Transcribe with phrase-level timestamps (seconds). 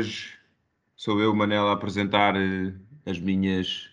[0.00, 0.38] hoje
[0.96, 2.72] sou eu, Manel, a apresentar eh,
[3.06, 3.90] as minhas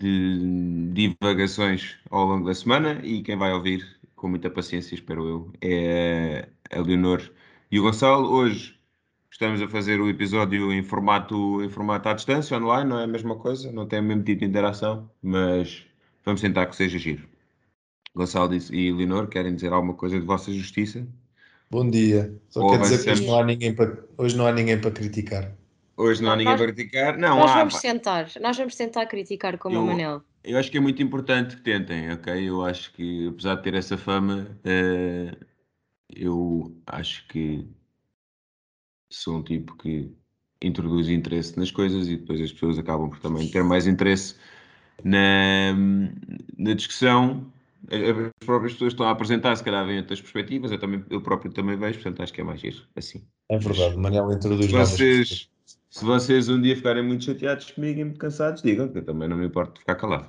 [0.00, 3.84] de divagações ao longo da semana e quem vai ouvir,
[4.14, 7.20] com muita paciência, espero eu, é a Leonor
[7.70, 8.28] e o Gonçalo.
[8.30, 8.78] Hoje
[9.30, 13.08] estamos a fazer o episódio em formato, em formato à distância, online, não é a
[13.08, 15.84] mesma coisa, não tem o mesmo tipo de interação, mas
[16.24, 17.28] vamos tentar que seja giro.
[18.14, 21.06] Gonçalo e Leonor, querem dizer alguma coisa de vossa justiça?
[21.70, 22.34] Bom dia.
[22.48, 24.90] Só Ou quer dizer que hoje não, há ninguém para, hoje não há ninguém para
[24.90, 25.52] criticar.
[25.96, 27.18] Hoje não, há ninguém nós, para criticar.
[27.18, 30.22] Não, nós há, vamos tentar, nós vamos tentar criticar como eu, o Manel.
[30.42, 32.48] Eu acho que é muito importante que tentem, ok?
[32.48, 35.46] Eu acho que, apesar de ter essa fama, uh,
[36.08, 37.68] eu acho que
[39.10, 40.10] sou um tipo que
[40.62, 44.36] introduz interesse nas coisas e depois as pessoas acabam por também ter mais interesse
[45.04, 45.74] na,
[46.56, 47.52] na discussão.
[47.86, 51.52] As próprias pessoas estão a apresentar, se calhar, vêm outras perspectivas, eu, também, eu próprio
[51.52, 53.24] também vejo, portanto acho que é mais giro, assim.
[53.48, 55.48] É verdade, Manel introduz vocês,
[55.88, 59.28] se vocês um dia ficarem muito chateados comigo e muito cansados, digam que eu também
[59.28, 60.28] não me importo de ficar calado.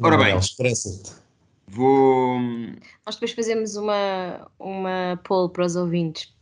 [0.00, 1.22] Ora bem, expressa-te.
[1.66, 2.38] Vou.
[3.06, 6.33] Nós depois fazemos uma, uma poll para os ouvintes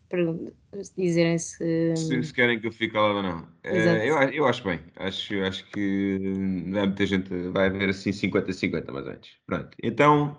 [0.97, 1.95] dizerem se...
[1.97, 2.23] se.
[2.23, 3.49] Se, querem que eu fique calado ou não.
[3.63, 4.81] É, eu, eu acho bem.
[4.97, 6.19] Acho, acho que
[6.77, 7.29] há muita gente.
[7.51, 9.37] Vai haver assim 50-50, mas antes.
[9.47, 9.77] Pronto.
[9.83, 10.37] Então,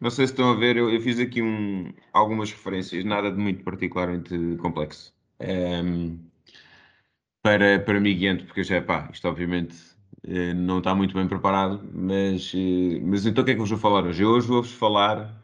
[0.00, 3.38] não sei se estão a ver, eu, eu fiz aqui um, algumas referências, nada de
[3.38, 6.18] muito particularmente complexo um, ehm,
[7.42, 9.76] para, para mim guiante, porque já, pá, isto obviamente
[10.24, 13.64] eh, não está muito bem preparado, mas, eh, mas então o que é que eu
[13.64, 14.22] vos vou falar hoje?
[14.22, 15.41] Eu hoje vou-vos falar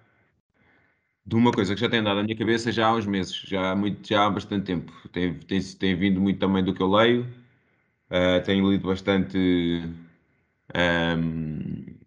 [1.29, 3.73] de uma coisa que já tem andado na minha cabeça já há uns meses, já
[3.73, 4.93] há, muito, já há bastante tempo.
[5.13, 7.27] Tem, tem, tem vindo muito também do que eu leio,
[8.11, 9.95] uh, tenho lido bastante um,
[10.75, 11.99] ehm,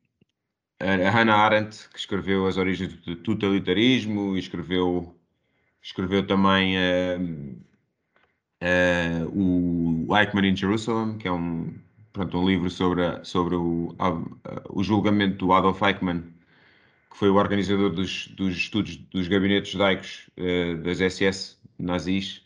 [0.80, 5.16] a Hannah Arendt, que escreveu As Origens do Totalitarismo, escreveu,
[5.84, 6.76] escreveu também.
[6.78, 7.62] Uh,
[8.64, 11.74] uh, o Eichmann in Jerusalem, que é um,
[12.14, 14.12] pronto, um livro sobre, sobre o, a,
[14.70, 16.24] o julgamento do Adolf Eichmann,
[17.12, 22.42] que foi o organizador dos, dos estudos dos gabinetes judaicos uh, das SS nazis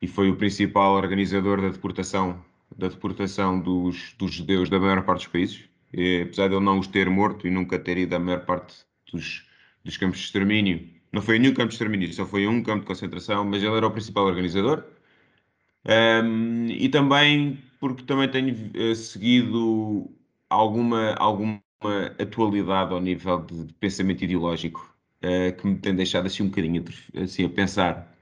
[0.00, 2.42] e foi o principal organizador da deportação
[2.76, 5.64] da deportação dos, dos judeus da maior parte dos países.
[5.92, 8.76] E, apesar de ele não os ter morto e nunca ter ido à maior parte
[9.12, 9.44] dos,
[9.84, 12.86] dos campos de extermínio, não foi nenhum campo de extermínio, só foi um campo de
[12.86, 14.84] concentração, mas ele era o principal organizador.
[15.84, 20.10] Um, e também porque também tenho uh, seguido
[20.48, 21.60] alguma, alguma
[22.18, 26.84] atualidade ao nível de, pensamento ideológico uh, que me tem deixado assim um bocadinho
[27.22, 28.14] assim, a pensar.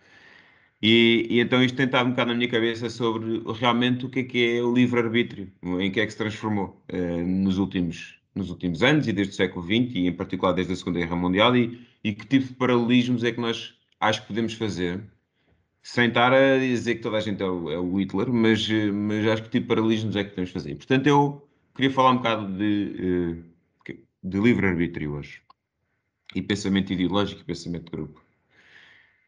[0.80, 4.20] E, e, então isto tem estado um bocado na minha cabeça sobre realmente o que
[4.20, 8.48] é que é o livre-arbítrio, em que é que se transformou uh, nos, últimos, nos
[8.50, 11.56] últimos anos e desde o século XX e em particular desde a Segunda Guerra Mundial
[11.56, 15.02] e, e que tipo de paralelismos é que nós acho que podemos fazer
[15.82, 19.26] sem estar a dizer que toda a gente é o, é o Hitler, mas, mas
[19.26, 20.76] acho que tipo de paralelismos é que podemos fazer.
[20.76, 21.47] Portanto, eu
[21.78, 23.44] queria falar um bocado de,
[23.88, 23.94] eh,
[24.24, 25.40] de livre-arbítrio hoje.
[26.34, 28.20] E pensamento ideológico e pensamento de grupo.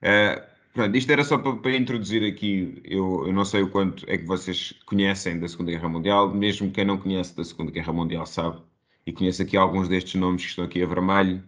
[0.02, 0.42] Uh,
[0.74, 2.82] pronto, isto era só para, para introduzir aqui.
[2.84, 6.72] Eu, eu, não sei o quanto é que vocês conhecem da Segunda Guerra Mundial, mesmo
[6.72, 8.60] quem não conhece da Segunda Guerra Mundial sabe,
[9.06, 11.42] e conhece aqui alguns destes nomes que estão aqui a vermelho.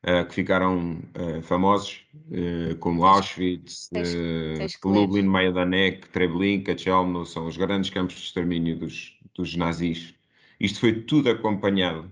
[0.00, 2.06] Uh, que ficaram uh, famosos,
[2.78, 3.90] como Auschwitz,
[4.84, 10.14] Lublin, Majdanek, Treblinka, Chelmno, são os grandes campos de extermínio dos, dos nazis.
[10.60, 12.10] Isto foi tudo acompanhado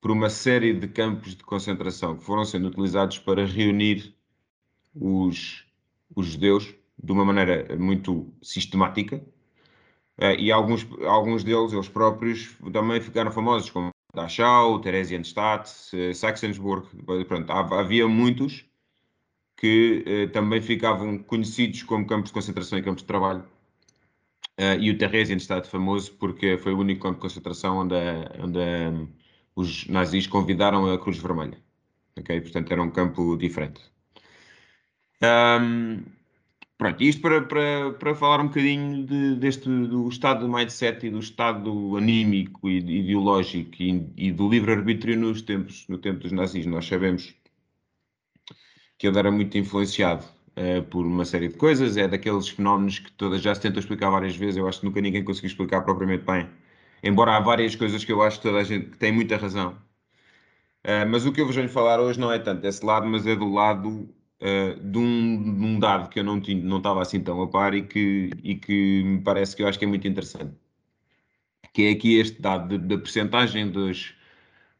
[0.00, 4.14] por uma série de campos de concentração que foram sendo utilizados para reunir
[4.94, 5.64] os,
[6.14, 9.22] os judeus de uma maneira muito sistemática.
[10.38, 15.68] e alguns, alguns deles, eles próprios, também ficaram famosos, como Dachau, Theresienstadt,
[16.14, 16.86] Sachsenburg,
[17.26, 18.64] pronto, havia muitos
[19.56, 23.44] que eh, também ficavam conhecidos como campos de concentração e campos de trabalho.
[24.58, 27.94] Uh, e o Theresienstadt famoso porque foi o único campo de concentração onde,
[28.38, 29.08] onde um,
[29.56, 31.58] os nazis convidaram a Cruz Vermelha.
[32.16, 32.40] Okay?
[32.40, 33.80] Portanto, era um campo diferente.
[35.22, 36.04] Um,
[36.76, 41.10] Pronto, isto para, para, para falar um bocadinho de, deste, do estado do mindset e
[41.10, 46.66] do estado anímico e ideológico e, e do livre-arbítrio nos tempos, no tempo dos nazis.
[46.66, 47.34] Nós sabemos
[48.98, 53.12] que ele era muito influenciado uh, por uma série de coisas, é daqueles fenómenos que
[53.12, 56.24] todas já se tentam explicar várias vezes, eu acho que nunca ninguém conseguiu explicar propriamente
[56.24, 56.48] bem.
[57.02, 59.76] Embora há várias coisas que eu acho que toda a gente tem muita razão.
[60.84, 63.26] Uh, mas o que eu vos venho falar hoje não é tanto desse lado, mas
[63.26, 63.88] é do lado
[64.40, 67.48] uh, de, um, de, um, dado que eu não, tinha, não estava assim tão a
[67.48, 70.54] par e que, e que me parece que eu acho que é muito interessante.
[71.72, 74.14] Que é aqui este dado da percentagem dos,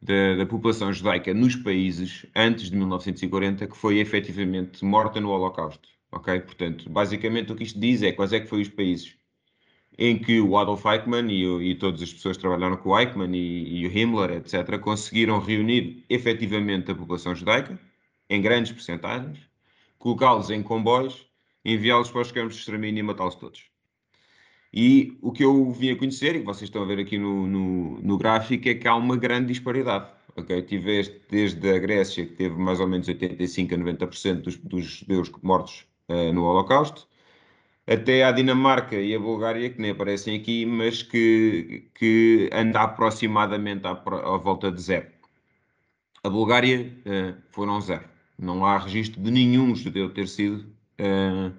[0.05, 5.89] da, da, população judaica nos países antes de 1940 que foi efetivamente morta no Holocausto.
[6.13, 6.41] Ok?
[6.41, 9.17] Portanto, basicamente o que isto diz é quais é que foram os países
[9.97, 13.35] em que o Adolf Eichmann e, e todas as pessoas que trabalharam com o Eichmann
[13.35, 17.79] e, e o Himmler, etc., conseguiram reunir efetivamente a população judaica,
[18.29, 19.39] em grandes percentagens,
[19.99, 21.27] colocá-los em comboios,
[21.65, 23.74] enviá-los para os campos de extermínio e matá-los todos.
[24.77, 27.47] E o que eu vim a conhecer, e que vocês estão a ver aqui no,
[27.47, 30.09] no, no gráfico, é que há uma grande disparidade.
[30.35, 30.63] Okay?
[30.63, 35.31] Tiveste desde a Grécia, que teve mais ou menos 85 a 90% dos, dos judeus
[35.43, 37.07] mortos uh, no Holocausto,
[37.87, 43.87] até à Dinamarca e a Bulgária, que nem aparecem aqui, mas que, que anda aproximadamente
[43.87, 45.07] à, à volta de zero.
[46.25, 48.09] A Bulgária uh, foram zero.
[48.37, 50.67] Não há registro de nenhum judeu ter sido,
[51.01, 51.55] uh,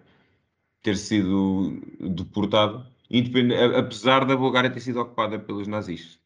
[0.84, 2.86] ter sido deportado,
[3.78, 6.20] apesar da Bulgária ter sido ocupada pelos nazis.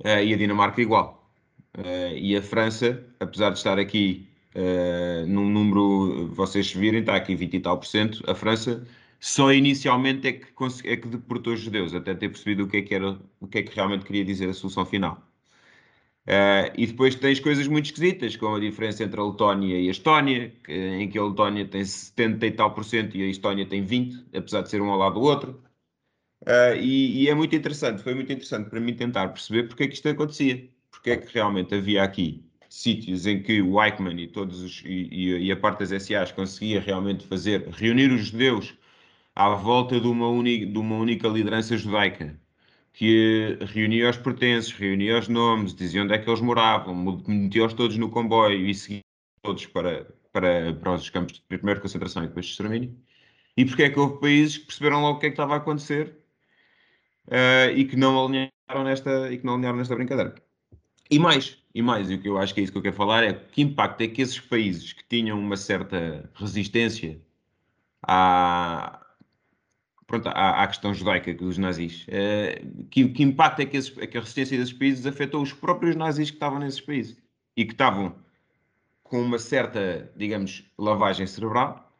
[0.00, 1.30] Uh, e a Dinamarca igual.
[2.14, 7.54] e a França, apesar de estar aqui uh, num número, vocês virem, está aqui 20
[7.54, 8.86] e tal por cento, a França
[9.20, 10.48] só inicialmente é que,
[10.84, 13.58] é que deportou os judeus, até ter percebido o que é que, era, o que,
[13.58, 15.22] é que realmente queria dizer a solução final.
[16.26, 19.90] Uh, e depois tens coisas muito esquisitas, como a diferença entre a Letónia e a
[19.90, 23.66] Estónia, que, em que a Letónia tem 70 e tal por cento e a Estónia
[23.66, 25.62] tem 20, apesar de ser um ao lado do outro.
[26.42, 29.88] Uh, e, e, é muito interessante, foi muito interessante para mim tentar perceber porque é
[29.88, 34.26] que isto acontecia, porque é que realmente havia aqui sítios em que o Eichmann e,
[34.28, 38.74] todos os, e, e, a parte das SAs conseguia realmente fazer, reunir os judeus
[39.36, 42.40] à volta de uma, uni, de uma única liderança judaica,
[42.92, 46.94] que reunia os pertences, reunia os nomes, dizia onde é que eles moravam,
[47.26, 49.00] metia-os todos no comboio e seguia
[49.42, 52.96] todos para, para, para os campos de primeira concentração e depois de extermínio.
[53.56, 55.58] E porque é que houve países que perceberam logo o que é que estava a
[55.58, 56.16] acontecer
[57.28, 60.34] uh, e que não alinharam nesta, e que não alinharam nesta brincadeira.
[61.10, 62.96] E mais, e mais, e o que eu acho que é isso que eu quero
[62.96, 67.20] falar é que impacto é que esses países que tinham uma certa resistência
[68.02, 69.01] à,
[70.12, 74.06] pronto, à, à questão judaica dos nazis, é, que, que, impacto é que, esses, é
[74.06, 77.16] que a resistência desses países afetou os próprios nazis que estavam nesses países
[77.56, 78.14] e que estavam
[79.02, 81.90] com uma certa, digamos, lavagem cerebral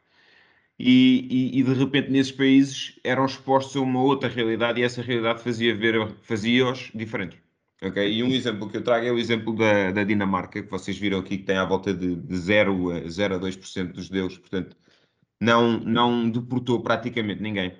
[0.77, 5.01] e, e, e, de repente nesses países eram expostos a uma outra realidade e essa
[5.01, 7.39] realidade fazia ver fazia-os diferentes.
[7.81, 8.13] Okay?
[8.13, 11.17] E um exemplo que eu trago é o exemplo da, da Dinamarca, que vocês viram
[11.17, 14.77] aqui que tem à volta de, de 0 a 0 a 2% dos judeus, portanto,
[15.41, 17.73] não, não deportou praticamente ninguém.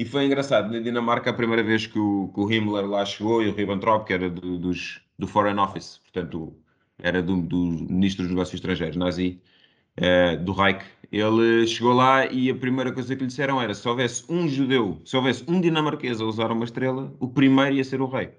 [0.00, 3.42] E foi engraçado, na Dinamarca, a primeira vez que o, que o Himmler lá chegou
[3.42, 6.56] e o Ribbentrop, que era do, dos, do Foreign Office, portanto,
[6.98, 9.42] era do, do Ministro dos Negócios Estrangeiros, nazi,
[9.98, 10.82] uh, do Reich,
[11.12, 15.02] ele chegou lá e a primeira coisa que lhe disseram era: se houvesse um judeu,
[15.04, 18.30] se houvesse um dinamarquês a usar uma estrela, o primeiro ia ser o rei.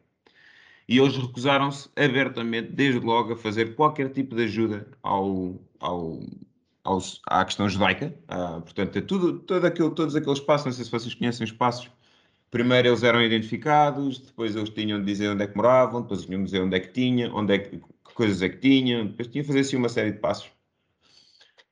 [0.89, 6.21] E eles recusaram-se abertamente, desde logo, a fazer qualquer tipo de ajuda ao, ao,
[6.83, 8.13] ao à questão judaica.
[8.27, 11.51] Ah, portanto, é tudo, todo aquilo, todos aqueles passos, não sei se vocês conhecem os
[11.51, 11.89] passos.
[12.49, 16.39] Primeiro eles eram identificados, depois eles tinham de dizer onde é que moravam, depois tinham
[16.39, 19.27] de dizer onde é que tinha, onde é que, que coisas é que tinham, depois
[19.29, 20.51] tinham de fazer assim uma série de passos.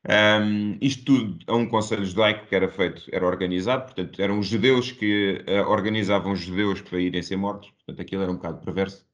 [0.08, 4.48] Um, isto tudo a um conselho judaico que era feito, era organizado, portanto, eram os
[4.48, 8.64] judeus que uh, organizavam os judeus para irem ser mortos, portanto, aquilo era um bocado
[8.64, 9.06] perverso.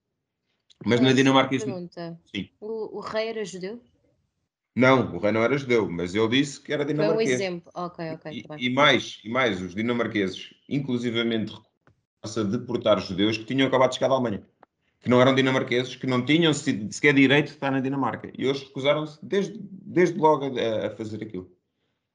[0.85, 1.65] Mas na Dinamarca isso.
[1.65, 2.19] Pergunta.
[2.25, 2.49] Sim.
[2.59, 3.81] O, o, rei era judeu?
[4.75, 7.29] Não, o rei não era judeu, mas ele disse que era dinamarquês.
[7.29, 8.43] Foi um exemplo, ok, ok.
[8.43, 11.55] Tá e, e, mais, e mais, os dinamarqueses, inclusivamente,
[12.21, 14.43] a deportar judeus que tinham acabado de chegar da Alemanha,
[14.99, 18.29] que não eram dinamarqueses, que não tinham sequer direito de estar na Dinamarca.
[18.37, 21.49] E eles recusaram-se desde, desde logo a, a, fazer aquilo.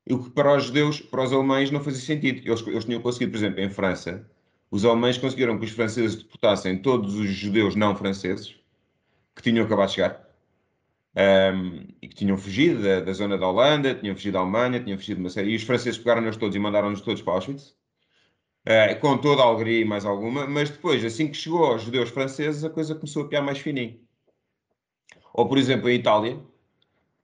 [0.06, 2.46] E o que para os judeus, para os alemães, não fazia sentido.
[2.46, 4.28] Eles, eles tinham conseguido, por exemplo, em França,
[4.70, 8.54] os alemães conseguiram que os franceses deportassem todos os judeus não franceses
[9.34, 10.29] que tinham acabado de chegar
[11.16, 14.98] um, e que tinham fugido da, da, zona da Holanda, tinham fugido da Alemanha, tinham
[14.98, 15.50] fugido de uma série.
[15.50, 17.74] E os franceses pegaram-nos todos e mandaram-nos todos para Auschwitz,
[18.66, 20.46] uh, com toda a alegria e mais alguma.
[20.46, 23.98] Mas depois, assim que chegou aos judeus franceses, a coisa começou a piar mais fininho.
[25.32, 26.38] Ou, por exemplo, em Itália,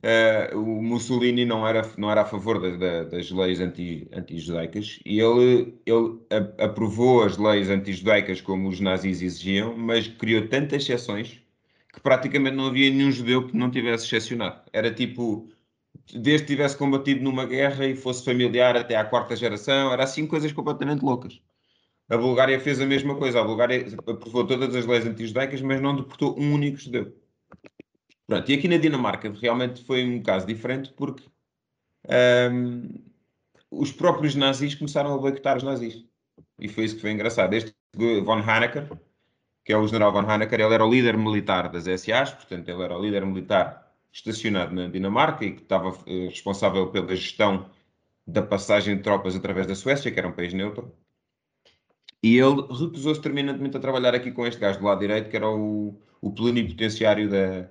[0.06, 5.02] Uh, o Mussolini não era, não era a favor da, da, das leis anti-judaicas anti
[5.04, 10.82] e ele, ele a, aprovou as leis anti-judaicas como os nazis exigiam, mas criou tantas
[10.82, 11.42] exceções
[11.96, 14.60] que praticamente não havia nenhum judeu que não tivesse excepcionado.
[14.70, 15.48] Era tipo,
[16.12, 20.26] desde que tivesse combatido numa guerra e fosse familiar até à quarta geração, era assim
[20.26, 21.40] coisas completamente loucas.
[22.10, 23.40] A Bulgária fez a mesma coisa.
[23.40, 27.16] A Bulgária aprovou todas as leis anti-judaicas, mas não deportou um único judeu.
[28.26, 31.24] Pronto, e aqui na Dinamarca realmente foi um caso diferente porque
[32.52, 32.88] um,
[33.70, 36.04] os próprios nazis começaram a boicotar os nazis.
[36.60, 37.54] E foi isso que foi engraçado.
[37.54, 38.86] Este von Hanecker,
[39.66, 42.82] que é o general von Hanecker, ele era o líder militar das SAs, portanto ele
[42.84, 47.68] era o líder militar estacionado na Dinamarca e que estava uh, responsável pela gestão
[48.24, 50.94] da passagem de tropas através da Suécia, que era um país neutro.
[52.22, 55.48] E ele recusou-se terminantemente a trabalhar aqui com este gajo do lado direito, que era
[55.48, 57.68] o, o plenipotenciário da,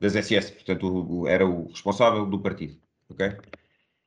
[0.00, 2.76] das SS, portanto, o, o, era o responsável do partido.
[3.10, 3.28] Okay?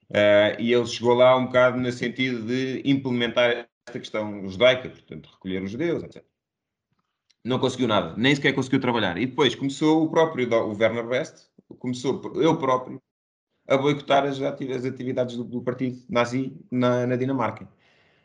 [0.09, 5.29] Uh, e ele chegou lá um bocado no sentido de implementar esta questão judaica, portanto,
[5.31, 6.30] recolher os judeus, etc.
[7.43, 9.17] Não conseguiu nada, nem sequer conseguiu trabalhar.
[9.17, 11.47] E depois começou o próprio, o Werner West,
[11.79, 13.01] começou eu próprio
[13.67, 17.67] a boicotar as, atividades do, do partido nazi na, na, Dinamarca.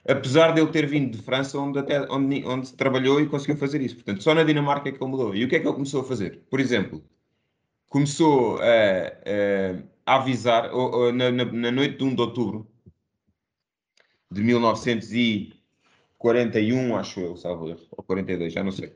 [0.07, 3.81] Apesar de ele ter vindo de França, onde, até, onde, onde trabalhou e conseguiu fazer
[3.81, 3.95] isso.
[3.97, 5.35] Portanto, só na Dinamarca é que ele mudou.
[5.35, 6.43] E o que é que ele começou a fazer?
[6.51, 7.03] Por exemplo,
[7.89, 9.13] começou a,
[10.05, 12.67] a avisar, ou, ou, na, na, noite de 1 de outubro
[14.31, 18.95] de 1941, acho eu, salvo erro, ou 42, já não sei,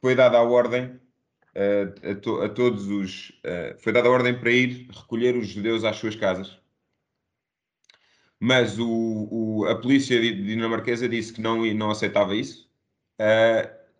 [0.00, 3.30] foi dada a ordem uh, a, to, a, todos os.
[3.44, 6.58] Uh, foi dada a ordem para ir recolher os judeus às suas casas.
[8.40, 12.68] Mas o, o, a polícia dinamarquesa disse que não, não aceitava isso.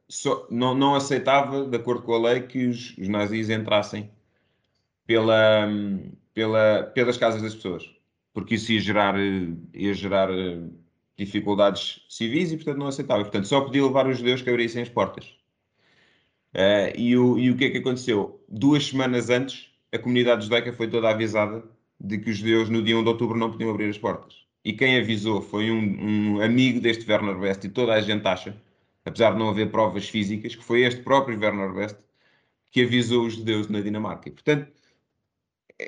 [0.09, 4.11] Só, não, não aceitava, de acordo com a lei, que os, os nazis entrassem
[5.07, 5.67] pela,
[6.35, 7.91] pela, pelas casas das pessoas,
[8.33, 9.15] porque isso ia gerar,
[9.73, 10.69] ia gerar eh,
[11.17, 13.23] dificuldades civis e, portanto, não aceitava.
[13.23, 15.27] Portanto, só podia levar os judeus que abrissem as portas.
[16.55, 18.43] Uh, e, o, e o que é que aconteceu?
[18.49, 21.65] Duas semanas antes, a comunidade judaica foi toda avisada
[21.99, 24.43] de que os judeus no dia 1 de outubro não podiam abrir as portas.
[24.65, 28.57] E quem avisou foi um, um amigo deste Werner West, e toda a gente acha
[29.05, 31.97] apesar de não haver provas físicas, que foi este próprio Werner West
[32.71, 34.29] que avisou os judeus na Dinamarca.
[34.29, 34.73] E, portanto,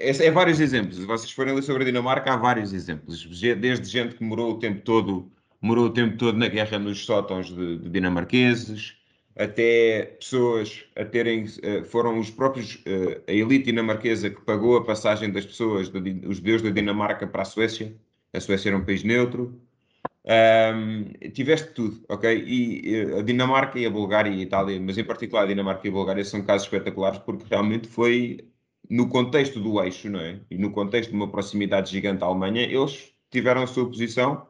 [0.01, 0.97] é, é vários exemplos.
[0.97, 3.25] Se vocês forem ler sobre a Dinamarca, há vários exemplos.
[3.25, 7.49] Desde gente que morou o tempo todo, morou o tempo todo na guerra nos sótãos
[7.49, 8.97] de, de dinamarqueses,
[9.37, 14.85] até pessoas a terem, eh, foram os próprios, eh, a elite dinamarquesa que pagou a
[14.85, 15.91] passagem das pessoas,
[16.27, 17.95] os judeus da Dinamarca para a Suécia.
[18.33, 19.61] A Suécia era um país neutro.
[20.27, 22.45] Um, tiveste tudo, ok?
[22.47, 25.91] E a Dinamarca e a Bulgária e a Itália, mas em particular a Dinamarca e
[25.91, 28.39] a Bulgária são casos espetaculares porque realmente foi
[28.91, 30.41] no contexto do eixo, não é?
[30.51, 34.47] E no contexto de uma proximidade gigante à Alemanha, eles tiveram a sua posição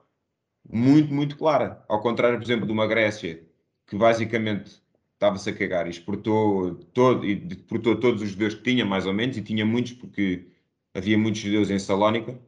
[0.71, 1.85] muito, muito clara.
[1.89, 3.43] Ao contrário, por exemplo, de uma Grécia
[3.87, 4.83] que basicamente
[5.15, 9.37] estava-se a cagar e exportou, todo, exportou todos os judeus que tinha, mais ou menos,
[9.37, 10.47] e tinha muitos porque
[10.95, 12.39] havia muitos judeus em Salónica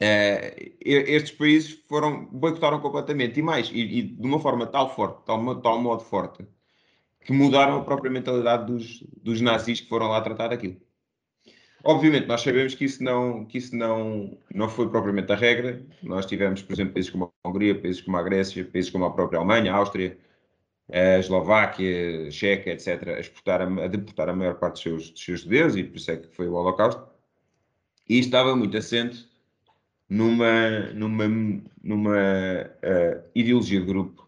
[0.00, 5.24] Uh, estes países foram, boicotaram completamente e mais, e, e, de uma forma tal forte,
[5.26, 6.46] tal, tal modo forte,
[7.24, 10.80] que mudaram a própria mentalidade dos, dos nazis que foram lá tratar aquilo.
[11.84, 15.80] Obviamente, nós sabemos que isso, não, que isso não, não foi propriamente a regra.
[16.02, 19.12] Nós tivemos, por exemplo, países como a Hungria, países como a Grécia, países como a
[19.12, 20.18] própria Alemanha, a Áustria,
[20.92, 25.24] a Eslováquia, a Checa, etc., a, exportar a, deportar a maior parte dos seus, dos
[25.24, 27.06] seus judeus, e por isso é que foi o Holocausto.
[28.08, 29.28] E estava muito assente
[30.08, 31.28] numa, numa,
[31.82, 34.27] numa uh, ideologia de grupo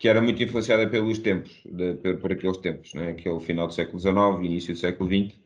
[0.00, 3.10] que era muito influenciada pelos tempos, de, por, por, aqueles tempos, né?
[3.10, 5.38] aquele final do século XIX, início do século XX, uh,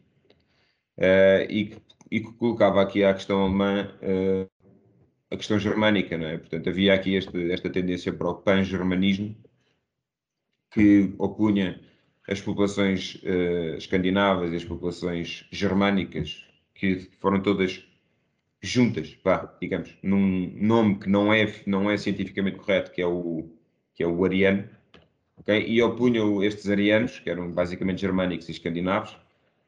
[0.97, 4.49] eh, e, que, e que colocava aqui a questão alemã, uh,
[5.29, 6.39] a questão germânica, não é?
[6.39, 9.37] Portanto, havia aqui este, esta tendência para o pan-germanismo,
[10.71, 11.81] que opunha
[12.29, 16.47] as populações uh, escandinavas e as populações germânicas,
[16.77, 17.85] que foram todas
[18.63, 23.54] juntas, pá, digamos, num nome que não é, não é cientificamente correto, que é o,
[23.95, 24.69] que é o ariano,
[25.37, 25.65] okay?
[25.67, 29.17] e opunham estes arianos, que eram basicamente germânicos e escandinavos.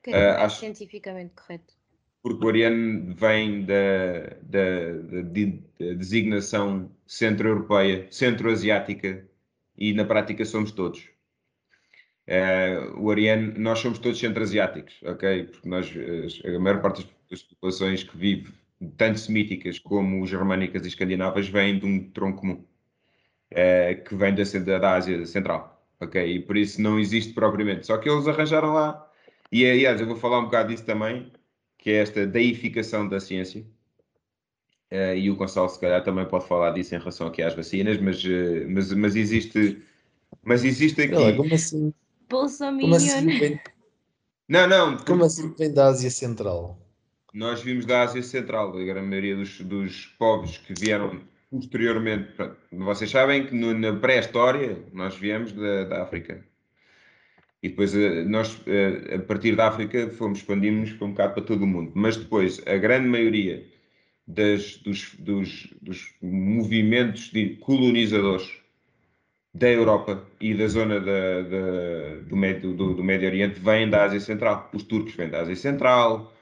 [0.03, 1.75] Que uh, é acho, cientificamente correto.
[2.23, 9.25] Porque o ariano vem da, da, da, da designação centro-europeia, centro-asiática,
[9.79, 11.09] e na prática somos todos.
[12.27, 15.45] Uh, o ariano, nós somos todos centro-asiáticos, ok?
[15.45, 15.93] Porque nós,
[16.45, 18.53] a maior parte das populações que vive
[18.97, 22.65] tanto semíticas como germânicas e escandinavas, vêm de um tronco comum,
[23.57, 26.25] uh, que vem da, da Ásia Central, ok?
[26.25, 27.87] E por isso não existe propriamente.
[27.87, 29.11] Só que eles arranjaram lá,
[29.51, 31.33] e aliás, eu vou falar um bocado disso também,
[31.79, 33.65] que é esta deificação da ciência.
[34.93, 38.01] Uh, e o Gonçalo, se calhar, também pode falar disso em relação aqui às vacinas,
[38.01, 39.83] mas, uh, mas, mas existe.
[40.45, 41.15] Mas existe aqui.
[41.15, 41.93] Olha, como assim?
[42.29, 43.61] Como assim vem...
[44.49, 44.97] Não, não.
[44.99, 46.79] Como assim vem da Ásia Central?
[47.37, 51.21] nós vimos da Ásia Central, a grande maioria dos, dos povos que vieram
[51.57, 52.33] posteriormente.
[52.73, 56.45] Vocês sabem que no, na pré-história nós viemos da, da, África.
[57.63, 61.63] E depois eh, nós, eh, a partir da África, fomos expandimos um bocado para todo
[61.63, 61.93] o mundo.
[61.95, 63.65] Mas depois, a grande maioria
[64.27, 68.61] das, dos, dos, dos movimentos de colonizadores
[69.55, 74.05] da Europa e da zona da, da, do, Médio, do, do, Médio Oriente vêm da
[74.05, 74.69] Ásia Central.
[74.75, 76.36] Os turcos vêm da Ásia Central,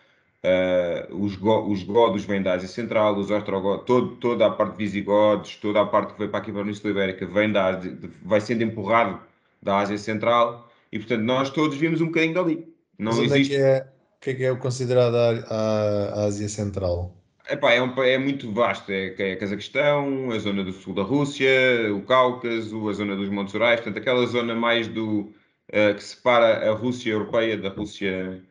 [0.45, 4.73] uh, os, go, os godos vêm da Ásia Central, os ostrogodos, todo, toda a parte
[4.73, 7.67] de visigodos, toda a parte que veio para aqui para a Península Ibérica vem da
[7.67, 9.21] Ásia, vai sendo empurrado
[9.63, 12.75] da Ásia Central e, portanto, nós todos vimos um bocadinho dali.
[12.99, 13.57] Não Mas existe...
[13.57, 13.87] é que é,
[14.21, 17.15] que é, que é considerado a, a Ásia Central?
[17.49, 21.51] Epá, é, um, é muito vasto, é, é Cazaquistão, a zona do sul da Rússia,
[21.95, 25.21] o Cáucaso, a zona dos Montes Urais, portanto aquela zona mais do
[25.69, 28.43] uh, que separa a Rússia europeia da Rússia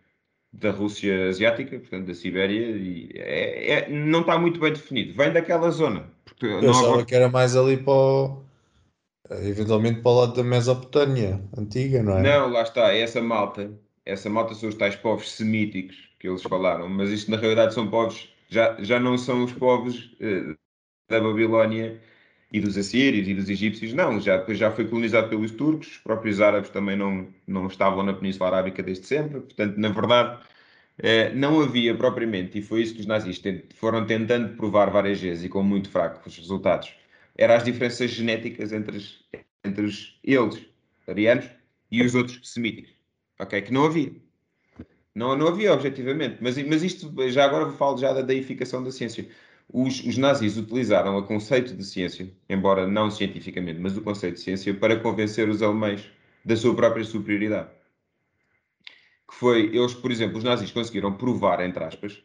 [0.54, 5.14] da Rússia asiática, portanto da Sibéria, e é, é, não está muito bem definido.
[5.16, 6.08] Vem daquela zona.
[6.24, 8.44] Porque Eu achava que era mais ali para o,
[9.42, 12.22] eventualmente para o lado da Mesopotâmia antiga, não é?
[12.22, 13.72] Não, lá está, é essa malta,
[14.06, 17.90] essa malta são os tais povos semíticos que eles falaram, mas isto na realidade são
[17.90, 20.56] povos já, já não são os povos uh,
[21.10, 22.00] da Babilónia
[22.54, 26.40] e dos assírios e dos egípcios, não, já, já foi colonizado pelos turcos, os próprios
[26.40, 30.40] árabes também não, não estavam na Península Arábica desde sempre, portanto, na verdade,
[31.00, 33.42] uh, não havia propriamente, e foi isso que os nazis
[33.74, 36.94] foram tentando provar várias vezes e com muito fracos resultados,
[37.36, 39.26] eram as diferenças genéticas entre, os,
[39.66, 40.62] entre os, eles,
[41.08, 41.50] arianos,
[41.92, 42.92] e os outros semíticos,
[43.40, 43.62] ok?
[43.64, 44.12] Que não havia.
[45.16, 46.38] Não, não havia, objetivamente.
[46.42, 49.28] Mas, mas isto, já agora falo já da deificação da ciência.
[49.74, 54.42] Os, os nazis utilizaram o conceito de ciência, embora não cientificamente, mas o conceito de
[54.42, 56.08] ciência, para convencer os alemães
[56.46, 57.70] da sua própria superioridade.
[59.28, 62.22] Que foi, eles, por exemplo, os nazis conseguiram provar, entre aspas,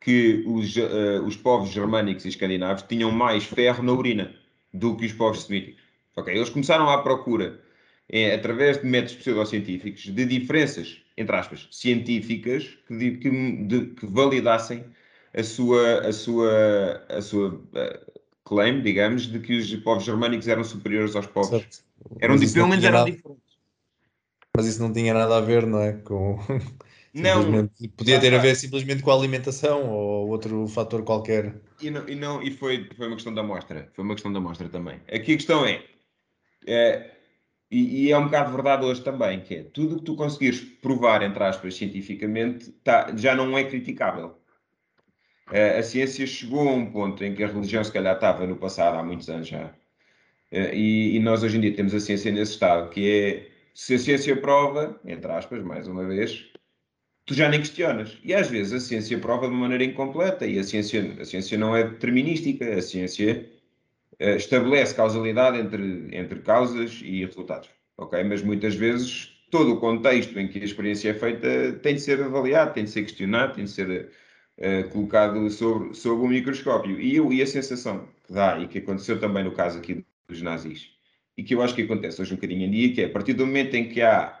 [0.00, 4.34] que os, uh, os povos germânicos e escandinavos tinham mais ferro na urina
[4.72, 5.80] do que os povos semíticos.
[6.16, 6.34] Okay?
[6.34, 7.62] Eles começaram à procura,
[8.08, 13.30] é, através de métodos pseudocientíficos, de diferenças entre aspas, científicas que, que,
[13.66, 14.84] de, que validassem
[15.34, 20.62] a sua, a sua, a sua uh, claim, digamos, de que os povos germânicos eram
[20.62, 21.50] superiores aos povos.
[21.50, 21.84] Certo.
[22.20, 23.58] Eram, pelo menos eram nada, diferentes.
[24.56, 25.92] Mas isso não tinha nada a ver, não é?
[25.92, 26.38] Com.
[27.16, 31.54] Não, podia ter a ver simplesmente com a alimentação ou outro fator qualquer.
[31.80, 33.88] E, não, e, não, e foi, foi uma questão da amostra.
[33.94, 34.96] Foi uma questão da amostra também.
[35.06, 35.84] Aqui a questão é,
[36.66, 37.12] é
[37.70, 40.60] e, e, é um bocado verdade hoje também, que é tudo o que tu conseguires
[40.60, 44.36] provar, entre aspas, cientificamente, tá, já não é criticável.
[45.50, 48.56] Uh, a ciência chegou a um ponto em que a religião, se calhar, estava no
[48.56, 49.66] passado, há muitos anos já.
[50.50, 53.94] Uh, e, e, nós hoje em dia temos a ciência nesse estado, que é se
[53.94, 56.46] a ciência prova, entre aspas, mais uma vez,
[57.26, 58.18] tu já nem questionas.
[58.22, 61.58] E às vezes a ciência prova de uma maneira incompleta, e a ciência, a ciência
[61.58, 63.50] não é determinística, a ciência
[64.18, 68.22] eh, estabelece causalidade entre, entre causas e resultados, ok?
[68.24, 72.22] Mas muitas vezes todo o contexto em que a experiência é feita tem de ser
[72.22, 74.10] avaliado, tem de ser questionado, tem de ser
[74.58, 77.00] uh, colocado sobre, sobre o microscópio.
[77.00, 80.90] E, e a sensação que dá, e que aconteceu também no caso aqui dos nazis,
[81.36, 83.32] e que eu acho que acontece hoje um bocadinho em dia, que é a partir
[83.34, 84.40] do momento em que há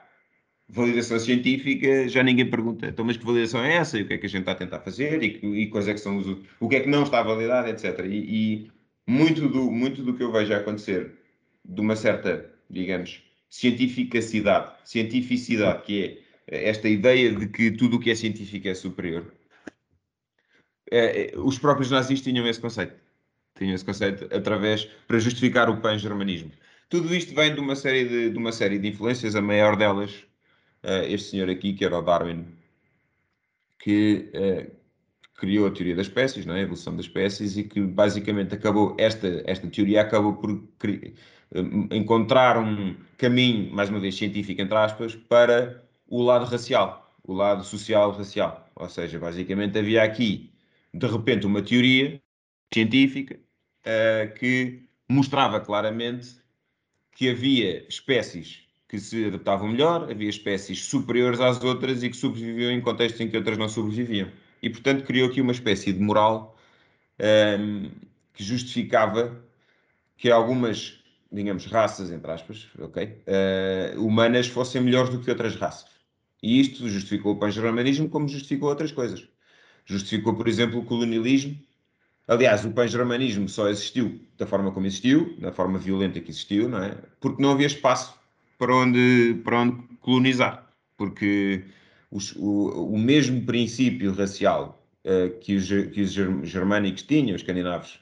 [0.68, 3.98] validação científica, já ninguém pergunta, então, mas que validação é essa?
[3.98, 5.22] E o que é que a gente está a tentar fazer?
[5.22, 6.26] E, e quais é que são os...
[6.58, 8.00] O que é que não está validado, etc.
[8.06, 8.70] E, e
[9.06, 11.12] muito do, muito do que eu vejo acontecer
[11.64, 18.10] de uma certa, digamos, cientificidade, cientificidade, que é esta ideia de que tudo o que
[18.10, 19.32] é científico é superior.
[20.90, 22.94] É, é, os próprios nazis tinham esse conceito.
[23.56, 26.50] Tinham esse conceito através, para justificar o pan-germanismo.
[26.88, 30.12] Tudo isto vem de uma série de, de, uma série de influências, a maior delas,
[30.82, 32.46] uh, este senhor aqui, que era o Darwin,
[33.78, 34.70] que uh,
[35.34, 36.60] criou a teoria das espécies, não é?
[36.60, 42.58] a evolução das espécies, e que basicamente acabou, esta, esta teoria acabou por hum, encontrar
[42.58, 48.68] um caminho, mais uma vez científico, entre aspas, para o lado racial, o lado social-racial.
[48.76, 50.53] Ou seja, basicamente havia aqui,
[50.94, 52.22] de repente, uma teoria
[52.72, 53.38] científica
[53.84, 56.36] uh, que mostrava claramente
[57.12, 62.70] que havia espécies que se adaptavam melhor, havia espécies superiores às outras e que sobreviviam
[62.70, 64.30] em contextos em que outras não sobreviviam
[64.62, 66.56] e, portanto, criou aqui uma espécie de moral
[67.20, 67.90] um, ehm,
[68.32, 69.44] que justificava
[70.16, 75.90] que algumas, digamos, raças, entre aspas, ok, uh, humanas fossem melhores do que outras raças.
[76.42, 79.28] E isto justificou o pan-germanismo como justificou outras coisas.
[79.84, 81.58] Justificou, por exemplo, o colonialismo.
[82.26, 86.82] Aliás, o pan-germanismo só existiu da forma como existiu, da forma violenta que existiu, não
[86.82, 86.96] é?
[87.20, 88.18] Porque não havia espaço
[88.58, 90.66] para onde, para onde colonizar.
[90.96, 91.64] Porque
[92.10, 96.12] os, o, o mesmo princípio racial uh, que, os, que os
[96.48, 98.00] germânicos tinham, os escandinavos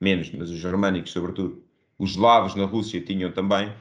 [0.00, 1.62] menos, mas os germânicos sobretudo,
[1.98, 3.72] os eslavos na Rússia tinham também,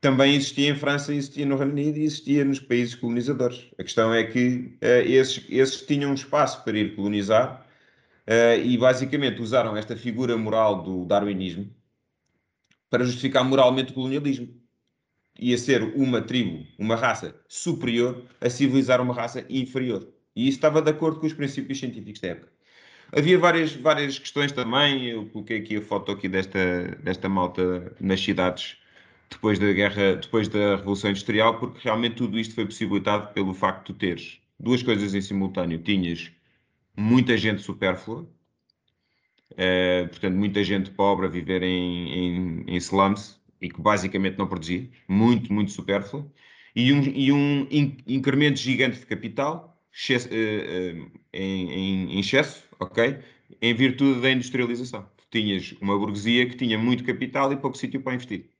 [0.00, 3.66] também existia em França, existia no Reino Unido e existia nos países colonizadores.
[3.78, 7.66] A questão é que uh, esses, esses tinham um espaço para ir colonizar
[8.26, 11.70] uh, e basicamente usaram esta figura moral do darwinismo
[12.88, 14.48] para justificar moralmente o colonialismo.
[15.38, 20.08] Ia ser uma tribo, uma raça superior a civilizar uma raça inferior.
[20.34, 22.52] E isso estava de acordo com os princípios científicos da época.
[23.12, 25.06] Havia várias, várias questões também.
[25.06, 28.80] Eu coloquei aqui a foto aqui desta, desta malta nas cidades
[29.30, 33.92] depois da guerra, depois da Revolução Industrial, porque realmente tudo isto foi possibilitado pelo facto
[33.92, 35.78] de teres duas coisas em simultâneo.
[35.78, 36.30] Tinhas
[36.96, 38.28] muita gente supérflua,
[39.52, 44.46] uh, portanto, muita gente pobre a viver em, em, em slums e que basicamente não
[44.46, 46.30] produzia, muito, muito supérflua,
[46.74, 47.66] e um, e um
[48.06, 53.18] incremento gigante de capital uh, em, em, em excesso, ok?
[53.60, 55.08] Em virtude da industrialização.
[55.30, 58.50] Tinhas uma burguesia que tinha muito capital e pouco sítio para investir.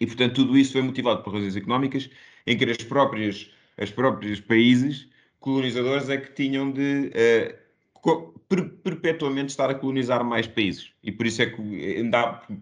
[0.00, 2.10] E, portanto, tudo isso foi motivado por razões económicas,
[2.46, 5.08] em que as próprias, as próprios países
[5.40, 10.92] colonizadores é que tinham de uh, per perpetuamente estar a colonizar mais países.
[11.02, 12.00] E por isso é que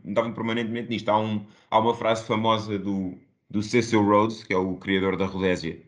[0.05, 1.09] andavam permanentemente nisto.
[1.09, 3.15] Há, um, há uma frase famosa do,
[3.51, 5.81] do Cecil Rhodes, que é o criador da Rodésia,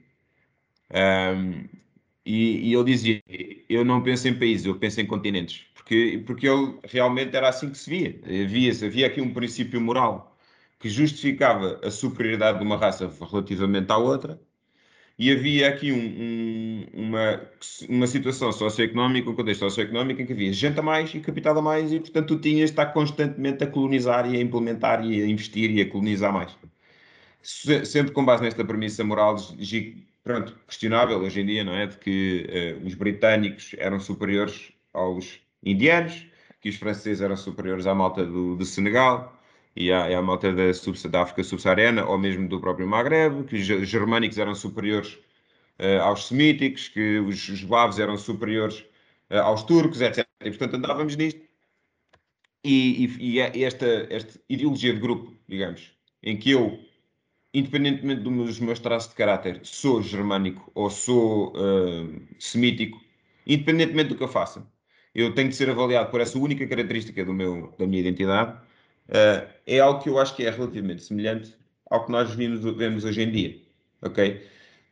[0.92, 1.64] um,
[2.24, 3.22] e, e, ele dizia:
[3.68, 5.64] Eu não penso em países, eu penso em continentes.
[5.74, 8.20] Porque, porque ele realmente era assim que se via.
[8.24, 10.35] Havia, havia aqui um princípio moral
[10.78, 14.40] que justificava a superioridade de uma raça relativamente à outra,
[15.18, 17.40] e havia aqui um, um, uma,
[17.88, 21.62] uma situação socioeconómica, um contexto socioeconómico em que havia gente a mais e capital a
[21.62, 25.26] mais, e portanto tu tinhas de estar constantemente a colonizar e a implementar e a
[25.26, 26.54] investir e a colonizar mais.
[27.42, 29.36] Sempre com base nesta premissa moral,
[30.22, 31.86] pronto, questionável hoje em dia, não é?
[31.86, 36.26] De que uh, os britânicos eram superiores aos indianos,
[36.60, 39.35] que os franceses eram superiores à malta do, do Senegal,
[39.76, 40.64] e à, e à malta da,
[41.10, 45.18] da África subsaariana, ou mesmo do próprio Maghreb, que os germânicos eram superiores
[45.78, 48.80] uh, aos semíticos, que os eslavos eram superiores
[49.30, 50.26] uh, aos turcos, etc.
[50.40, 51.40] E, portanto, andávamos nisto.
[52.64, 56.80] E, e, e é esta, esta ideologia de grupo, digamos, em que eu,
[57.52, 62.98] independentemente dos meus traços de caráter, sou germânico ou sou uh, semítico,
[63.46, 64.66] independentemente do que eu faça,
[65.14, 68.65] eu tenho de ser avaliado por essa única característica do meu, da minha identidade
[69.08, 71.54] uh, é algo que eu acho que é relativamente semelhante
[71.90, 73.60] ao que nós vimos, vemos hoje em dia,
[74.02, 74.44] ok?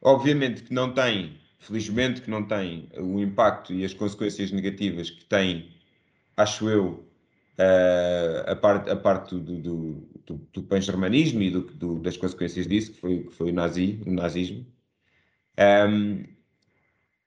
[0.02, 5.24] Obviamente que não tem, felizmente que não tem o impacto e as consequências negativas que
[5.24, 5.70] tem,
[6.36, 7.04] acho eu,
[7.58, 12.66] uh, a parte, a parte do, do, do, do pan-germanismo e do, do, das consequências
[12.66, 14.66] disso, que foi, que foi o, nazi, o nazismo.
[15.88, 16.24] Um,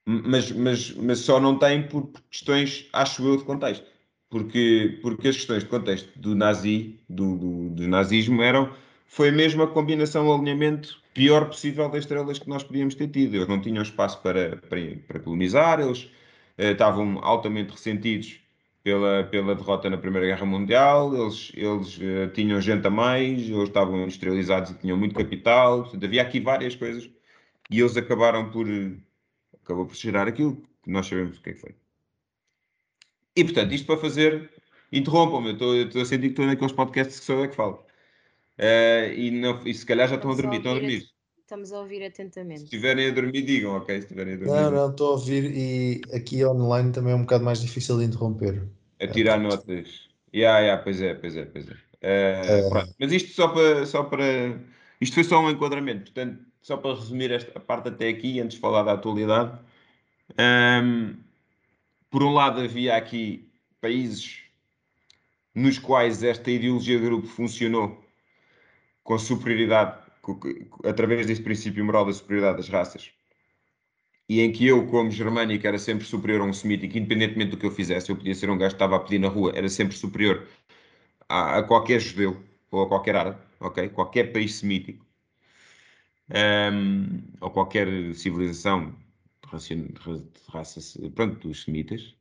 [0.04, 3.97] mas, mas, mas só não tem por questões, acho eu, de contexto
[4.30, 8.72] porque, porque as questões de contexto do nazi, do, do, do nazismo, eram,
[9.06, 13.34] foi mesmo a combinação, o alinhamento pior possível das estrelas que nós podíamos ter tido.
[13.34, 16.10] Eles não tinham espaço para, para, para colonizar, eles
[16.58, 18.40] eh, estavam altamente ressentidos
[18.82, 23.68] pela, pela derrota na Primeira Guerra Mundial, eles, eles eh, tinham gente a mais, eles
[23.68, 27.10] estavam industrializados e tinham muito capital, portanto, havia aqui várias coisas
[27.70, 28.66] e eles acabaram por,
[29.62, 31.74] acabou por gerar aquilo que nós sabemos o que é que foi.
[33.38, 34.50] E portanto, isto para fazer.
[34.90, 37.84] Interrompam-me, eu estou a sentir que estou naqueles podcasts que sou eu que falo.
[38.58, 40.56] Uh, e, não, e se calhar já estão a dormir.
[40.56, 41.06] Estão a dormir.
[41.38, 42.60] Estamos a ouvir atentamente.
[42.60, 43.94] Se estiverem a dormir, digam, ok?
[43.94, 44.52] Se estiverem a dormir.
[44.52, 48.06] Não, não, estou a ouvir e aqui online também é um bocado mais difícil de
[48.06, 48.66] interromper.
[49.00, 50.08] A tirar é, notas.
[50.34, 51.72] Yeah, yeah, pois é, pois é, pois é.
[51.72, 52.86] Uh, é.
[52.98, 54.58] Mas isto só para, só para.
[55.00, 58.60] Isto foi só um enquadramento, portanto, só para resumir esta parte até aqui, antes de
[58.60, 59.58] falar da atualidade.
[60.30, 61.27] Um, ehm,
[62.10, 63.48] por um lado, havia aqui
[63.80, 64.42] países
[65.54, 68.02] nos quais esta ideologia de grupo funcionou
[69.02, 69.98] com superioridade,
[70.84, 73.10] através deste princípio moral da superioridade das raças,
[74.28, 77.66] e em que eu, como germânico, era sempre superior a um semítico, independentemente do que
[77.66, 79.96] eu fizesse, eu podia ser um gajo que estava a pedir na rua, era sempre
[79.96, 80.46] superior
[81.28, 83.88] a, a qualquer judeu ou a qualquer árabe, ok?
[83.88, 85.06] Qualquer país semítico.
[86.30, 88.94] Um, ou qualquer civilização
[89.56, 90.80] de raça,
[91.14, 92.14] pronto, dos semitas.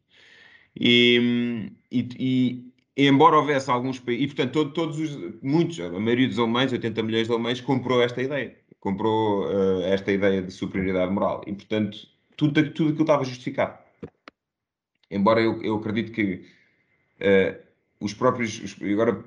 [0.79, 6.27] E, e, e, embora houvesse alguns países, e portanto todo, todos os, muitos, a maioria
[6.27, 11.11] dos alemães, 80 milhões de alemães, comprou esta ideia, comprou uh, esta ideia de superioridade
[11.11, 11.41] moral.
[11.47, 13.77] E portanto tudo, tudo aquilo estava justificado.
[15.09, 16.45] Embora eu, eu acredito que
[17.21, 17.59] uh,
[17.99, 19.23] os próprios, os, agora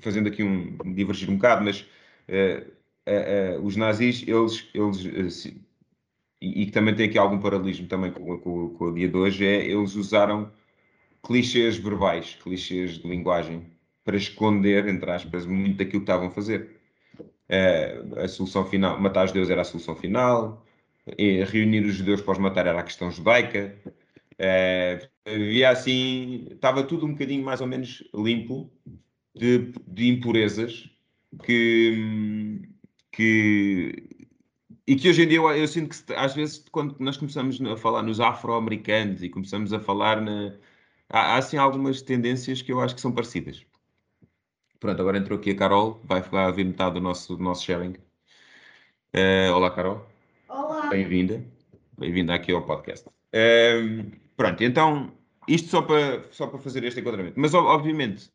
[0.00, 1.80] fazendo aqui um, divergir um bocado, mas
[2.28, 2.82] uh,
[3.62, 5.54] os nazis, eles, eles
[6.42, 9.46] e, que também tem aqui algum paralelismo também com, com, com o dia de hoje,
[9.46, 10.50] é eles usaram
[11.22, 13.66] clichês verbais, clichês de linguagem,
[14.04, 16.80] para esconder, entre aspas, muito daquilo que estavam a fazer.
[17.48, 20.66] Uh, a solução final, matar os judeus era a solução final,
[21.46, 23.76] reunir os judeus para os matar era a questão judaica.
[24.32, 28.68] Uh, havia assim, estava tudo um bocadinho mais ou menos limpo
[29.34, 30.90] de, de impurezas
[31.44, 32.60] que,
[33.12, 34.11] que
[34.86, 37.76] e que hoje em dia eu, eu, sinto que às vezes quando nós começamos a
[37.76, 40.54] falar nos afro-americanos e começamos a falar na,
[41.08, 43.64] há, há assim algumas tendências que eu acho que são parecidas.
[44.80, 47.94] Pronto, agora entrou aqui a Carol, vai, vai ouvir metade do nosso, do nosso sharing.
[49.14, 50.04] Uh, olá, Carol.
[50.48, 50.88] Olá.
[50.88, 51.44] Bem-vinda.
[51.96, 53.06] Bem-vinda aqui ao podcast.
[53.08, 55.12] Uh, pronto, então,
[55.46, 57.38] isto só para, só para fazer este enquadramento.
[57.38, 58.28] Mas, obviamente,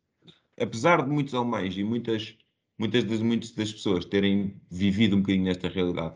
[0.58, 2.38] apesar de muitos alemães e muitas,
[2.80, 6.16] muitas, das, muitas das pessoas terem vivido um bocadinho nesta realidade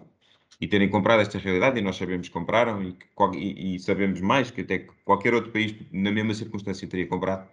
[0.62, 2.95] e terem comprado esta realidade, e nós sabemos que compraram, e,
[3.36, 7.50] e, e sabemos mais que até qualquer outro país, na mesma circunstância, teria comprado,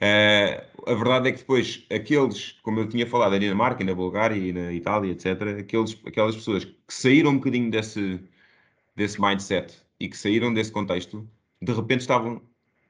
[0.00, 4.34] Uh, a verdade é que depois, aqueles, como eu tinha falado, na Dinamarca, na Bulgária
[4.34, 8.18] e na Itália, etc., aqueles, aquelas pessoas que saíram um bocadinho desse,
[8.96, 11.28] desse mindset e que saíram desse contexto,
[11.60, 12.42] de repente estavam,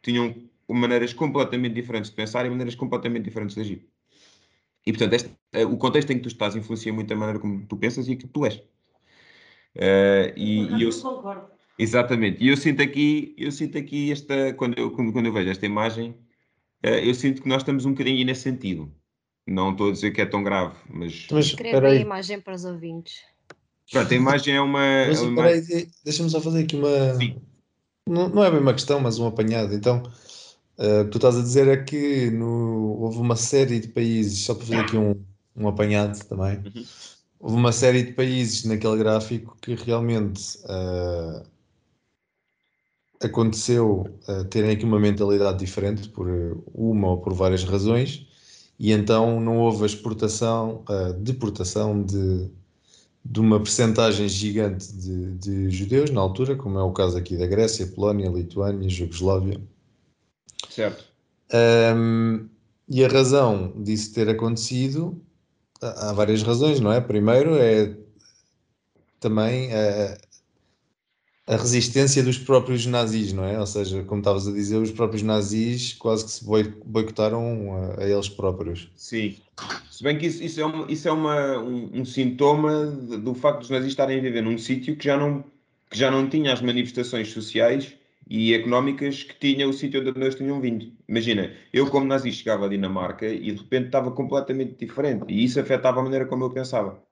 [0.03, 0.37] tinham
[0.69, 3.89] maneiras completamente diferentes de pensar e maneiras completamente diferentes de agir.
[4.87, 7.67] E, portanto, este, uh, o contexto em que tu estás influencia muito a maneira como
[7.67, 8.63] tu pensas e que tu és.
[9.77, 11.49] Uh, e, e eu concordo.
[11.79, 12.43] Exatamente.
[12.45, 16.15] E eu sinto aqui, eu sinto aqui esta, quando eu, quando eu vejo esta imagem,
[16.83, 18.93] eh, eu sinto que nós estamos um bocadinho nesse sentido.
[19.47, 21.27] Não estou a dizer que é tão grave, mas.
[21.31, 23.23] mas Escreve a imagem para os ouvintes.
[23.91, 25.07] Pronto, a imagem é uma.
[25.09, 25.43] Mas, é uma...
[25.43, 27.15] Peraí, deixa-me só fazer aqui uma.
[27.15, 27.41] Sim.
[28.07, 29.75] Não, não é bem uma questão, mas um apanhado.
[29.75, 30.03] Então,
[30.79, 34.67] uh, tu estás a dizer é que no, houve uma série de países, só para
[34.67, 35.15] fazer aqui um,
[35.57, 36.85] um apanhado também, uhum.
[37.41, 41.43] Houve uma série de países naquele gráfico que realmente uh,
[43.23, 48.27] aconteceu uh, terem aqui uma mentalidade diferente por eh, uma ou por várias razões
[48.81, 52.51] e então não houve a exportação, a deportação de,
[53.23, 57.47] de uma percentagem gigante de, de, judeus na altura, como é o caso aqui da
[57.47, 59.61] Grécia, Polónia, Lituânia, Jugoslávia.
[60.71, 61.05] Certo.
[61.95, 62.49] Um,
[62.89, 65.21] e a razão disso ter acontecido,
[65.81, 67.01] há várias razões, não é?
[67.01, 67.95] Primeiro é
[69.19, 70.17] também a,
[71.47, 73.59] a resistência dos próprios nazis, não é?
[73.59, 78.09] Ou seja, como estavas a dizer, os próprios nazis quase que se boicotaram a, a
[78.09, 78.91] eles próprios.
[78.97, 79.37] Sim.
[79.91, 83.61] Se bem que isso, isso é, uma, isso é uma, um, um, sintoma do facto
[83.61, 85.45] dos nazis estarem a viver num sítio que já não,
[85.91, 87.95] que já não tinha as manifestações sociais
[88.31, 90.93] e económicas que tinha o sítio onde eles tinham vindo.
[91.09, 95.59] Imagina, eu como nazi chegava à Dinamarca e de repente estava completamente diferente e isso
[95.59, 97.03] afetava a maneira como eu pensava.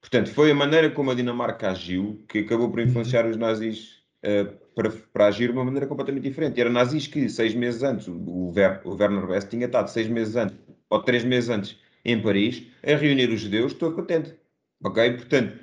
[0.00, 4.52] Portanto, foi a maneira como a Dinamarca agiu que acabou por influenciar os nazis uh,
[4.74, 6.58] para, para, agir de uma maneira completamente diferente.
[6.58, 10.08] E eram nazis que, seis meses antes, o, Ver, o Werner Best tinha estado seis
[10.08, 10.58] meses antes,
[10.90, 14.34] ou três meses antes, em Paris, a reunir os judeus, estou contente.
[14.82, 15.12] Ok?
[15.12, 15.62] Portanto, uh,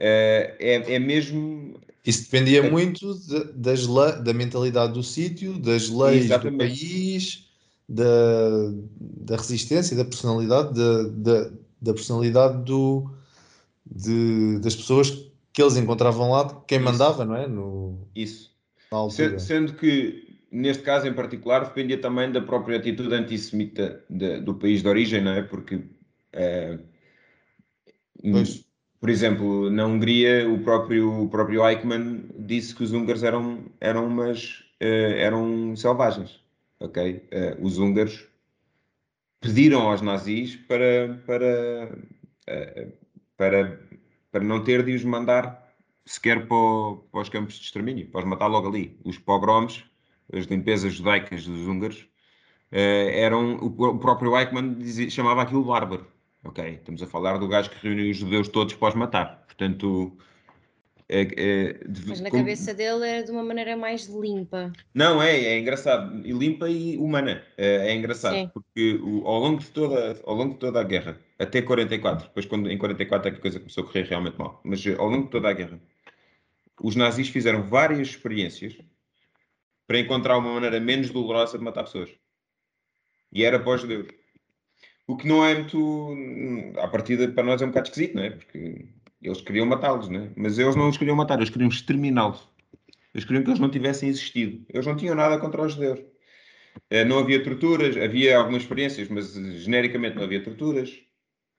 [0.00, 1.78] é, é mesmo.
[2.04, 2.70] Isso dependia é...
[2.70, 3.86] muito de, das
[4.22, 6.52] da mentalidade do sítio, das leis Exatamente.
[6.52, 7.48] do país,
[7.88, 8.04] da,
[8.98, 13.10] da resistência, da personalidade, da, da, da personalidade do,
[13.86, 15.10] de, das pessoas
[15.52, 16.84] que eles encontravam lá, quem Isso.
[16.84, 17.46] mandava, não é?
[17.46, 18.56] No, Isso.
[19.10, 24.54] Sendo, sendo, que, neste caso em particular, dependia também da própria atitude antissemita de, do
[24.54, 25.42] país de origem, não é?
[25.42, 25.82] Porque,
[26.32, 26.78] é,
[29.00, 34.06] por exemplo, na Hungria, o próprio, o próprio Eichmann disse que os húngaros eram, eram,
[34.06, 36.40] umas, uh, eram selvagens,
[36.80, 37.28] ok?
[37.32, 38.26] Uh, os húngaros
[39.40, 41.92] pediram aos nazis para, para
[42.48, 42.92] uh,
[43.36, 43.80] para,
[44.32, 45.66] para não ter de os mandar
[46.04, 48.98] sequer para, o, para os campos de extermínio, para os matar logo ali.
[49.04, 49.84] Os pogroms,
[50.32, 52.06] as limpezas judaicas dos húngaros,
[52.70, 56.06] eram, o, o, próprio Eichmann dizia, chamava aquilo bárbaro.
[56.44, 59.44] Ok, estamos a falar do gajo que reuniu os judeus todos para os matar.
[59.46, 60.16] Portanto,
[61.08, 62.42] é, é, Mas na como...
[62.42, 64.70] cabeça dele era de uma maneira mais limpa.
[64.92, 66.26] Não, é, é engraçado.
[66.26, 67.42] E limpa e humana.
[67.56, 68.34] É, é engraçado.
[68.34, 68.50] Sim.
[68.52, 72.44] Porque o, ao, longo de toda, ao longo de toda a guerra, até 44, depois
[72.44, 75.08] quando, em 44 é que a coisa começou a correr realmente mal, mas eh, ao
[75.08, 75.80] longo de toda a guerra,
[76.82, 78.76] os nazis fizeram várias experiências
[79.86, 82.10] para encontrar uma maneira menos dolorosa de matar pessoas.
[83.32, 84.08] E era para os judeus.
[85.08, 86.14] O que não é muito.
[86.76, 88.30] À partida, para nós é um bocado esquisito, não é?
[88.30, 88.84] Porque
[89.22, 90.30] eles queriam matá-los, né?
[90.36, 92.46] mas eles não os queriam matar, eles queriam exterminá-los.
[93.14, 94.64] Eles queriam que eles não tivessem existido.
[94.68, 95.98] Eles não tinham nada contra os judeus.
[96.92, 100.90] Uh, não havia torturas, havia algumas experiências, mas genericamente não havia torturas.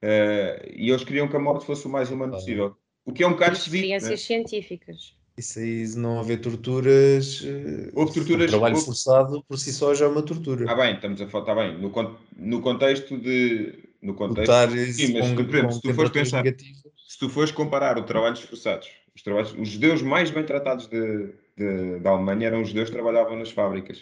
[0.03, 2.77] Uh, e eles queriam que a morte fosse o mais humano possível.
[3.03, 3.83] O que é um bocado esquisito.
[3.83, 4.17] Experiências né?
[4.17, 5.17] científicas.
[5.39, 7.43] Isso aí, não haver torturas.
[7.45, 8.45] Eh, houve torturas.
[8.45, 8.85] O trabalho houve...
[8.85, 10.71] forçado por si só já é uma tortura.
[10.71, 11.77] Ah, bem, estamos a falar, está bem.
[11.77, 13.89] No, no contexto de.
[14.01, 14.51] No contexto.
[14.93, 16.43] Sim, mas com, se tu fores pensar.
[16.43, 20.85] Negativas se tu fores comparar o trabalho esforçados, os, trabalhos, os judeus mais bem tratados
[20.85, 23.99] de, de, da Alemanha eram os judeus que trabalhavam nas fábricas.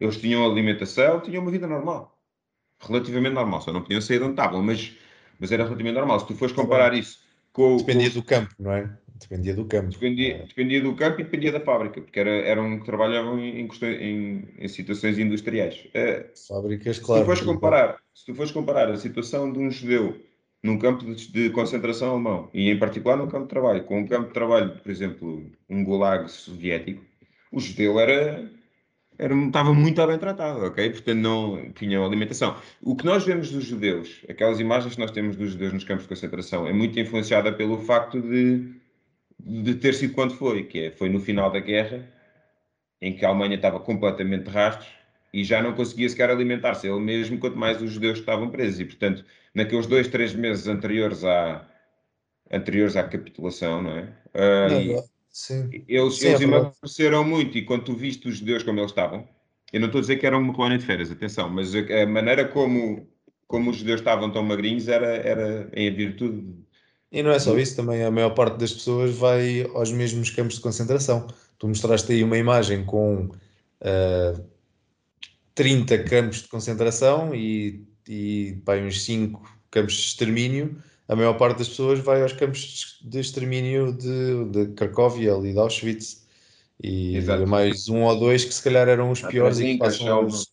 [0.00, 2.18] Eles tinham alimentação, tinham uma vida normal.
[2.80, 3.60] relativamente normal.
[3.60, 4.96] Só não podiam sair de onde estavam, mas,
[5.38, 6.18] mas era relativamente normal.
[6.18, 7.20] Se tu fores comparar isso
[7.52, 7.76] com.
[7.76, 8.98] Dependia com, do campo, não é?
[9.20, 9.88] Dependia do campo.
[9.90, 14.48] Dependia, dependia do campo e dependia da fábrica, porque era, eram que trabalhavam em, em,
[14.58, 15.86] em situações industriais.
[15.86, 17.20] Uh, Fábricas, claro.
[17.20, 20.16] Se tu fores comparar, se tu fores comparar a situação de um judeu
[20.62, 24.06] num campo de, de, concentração alemão, e em particular no campo de trabalho, com um
[24.06, 27.04] campo de trabalho, por exemplo, um gulag soviético,
[27.52, 28.50] o judeu era,
[29.18, 30.90] era, estava muito bem tratado, ok?
[30.90, 32.56] Portanto, não tinha alimentação.
[32.82, 36.04] O que nós vemos dos judeus, aquelas imagens que nós temos dos judeus nos campos
[36.04, 38.74] de concentração, é muito influenciada pelo facto de,
[39.38, 42.06] de ter sido quando foi, que é, foi no final da guerra,
[43.00, 44.88] em que a Alemanha estava completamente de rastros,
[45.32, 48.80] e já não conseguia sequer alimentar-se ele mesmo, quanto mais os judeus estavam presos.
[48.80, 49.24] E, portanto,
[49.54, 51.68] naqueles dois, três meses anteriores à,
[52.50, 54.02] anteriores à capitulação, não é?
[54.34, 55.84] Uh, não, sim.
[55.86, 59.28] Eles, sim, eles é emagreceram muito e quando tu viste os judeus como eles estavam,
[59.72, 62.06] eu não estou a dizer que eram uma colónia de férias, atenção, mas a, a,
[62.06, 63.06] maneira como,
[63.46, 66.66] como os judeus estavam tão magrinhos era, era em virtude...
[67.10, 70.56] E não é só isso, também a maior parte das pessoas vai aos mesmos campos
[70.56, 71.26] de concentração.
[71.58, 73.30] Tu mostraste aí uma imagem com...
[73.80, 74.58] Uh,
[75.58, 79.42] 30 campos de concentração e, e pá, uns 5
[79.72, 84.72] campos de extermínio, a maior parte das pessoas vai aos campos de extermínio de, de
[84.74, 86.28] Cracóvia ali de Auschwitz
[86.80, 87.44] e Exato.
[87.44, 90.46] mais um ou dois que se calhar eram os piores e que passam os,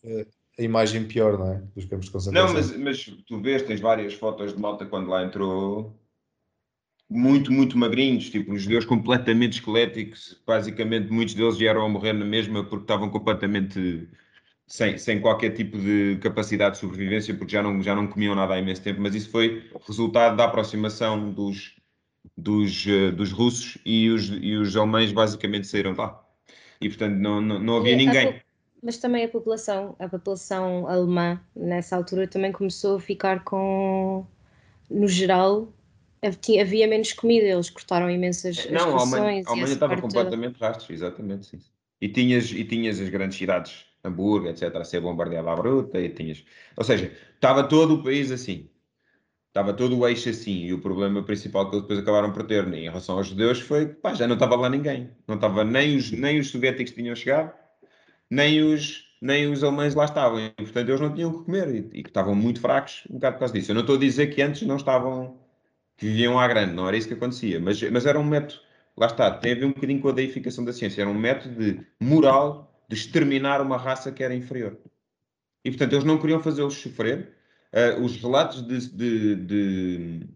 [0.57, 1.61] a imagem pior, não é?
[1.75, 2.47] Dos campos de concentração.
[2.47, 5.95] Não, mas, mas tu vês, tens várias fotos de malta quando lá entrou
[7.09, 12.25] muito, muito magrinhos, tipo, os judeus completamente esqueléticos, basicamente muitos deles vieram a morrer na
[12.25, 14.07] mesma porque estavam completamente
[14.67, 18.55] sem, sem qualquer tipo de capacidade de sobrevivência, porque já não, já não comiam nada
[18.55, 21.75] há imenso tempo, mas isso foi resultado da aproximação dos,
[22.35, 26.21] dos, uh, dos russos e os, e os alemães basicamente saíram de lá.
[26.81, 28.41] E portanto não, não, não havia ninguém.
[28.81, 34.25] Mas também a população, a população alemã nessa altura também começou a ficar com,
[34.89, 35.73] no geral,
[36.21, 41.59] havia menos comida, eles cortaram imensas não, a Alemanha, estava completamente rastros, exatamente, sim.
[42.01, 46.09] E tinhas, e tinhas as grandes cidades Hamburgo, etc., a ser bombardeado à bruta, e
[46.09, 46.43] tinhas...
[46.77, 48.69] Ou seja, estava todo o país assim.
[49.55, 52.67] Estava todo o eixo assim, e o problema principal que eles depois acabaram por ter
[52.73, 55.09] em relação aos judeus foi que já não estava lá ninguém.
[55.25, 57.53] Não estava nem os, nem os soviéticos tinham chegado,
[58.29, 60.39] nem os, nem os alemães lá estavam.
[60.39, 63.35] E, portanto, eles não tinham o que comer e, e estavam muito fracos um bocado
[63.35, 63.71] por causa disso.
[63.71, 65.39] Eu não estou a dizer que antes não estavam,
[65.97, 68.61] que viviam à grande, não era isso que acontecia, mas, mas era um método,
[68.97, 71.55] lá está, tem a ver um bocadinho com a deificação da ciência, era um método
[71.55, 74.77] de moral de exterminar uma raça que era inferior.
[75.63, 77.33] E, portanto, eles não queriam fazê-los sofrer.
[77.73, 80.27] Uh, os relatos de, de, de,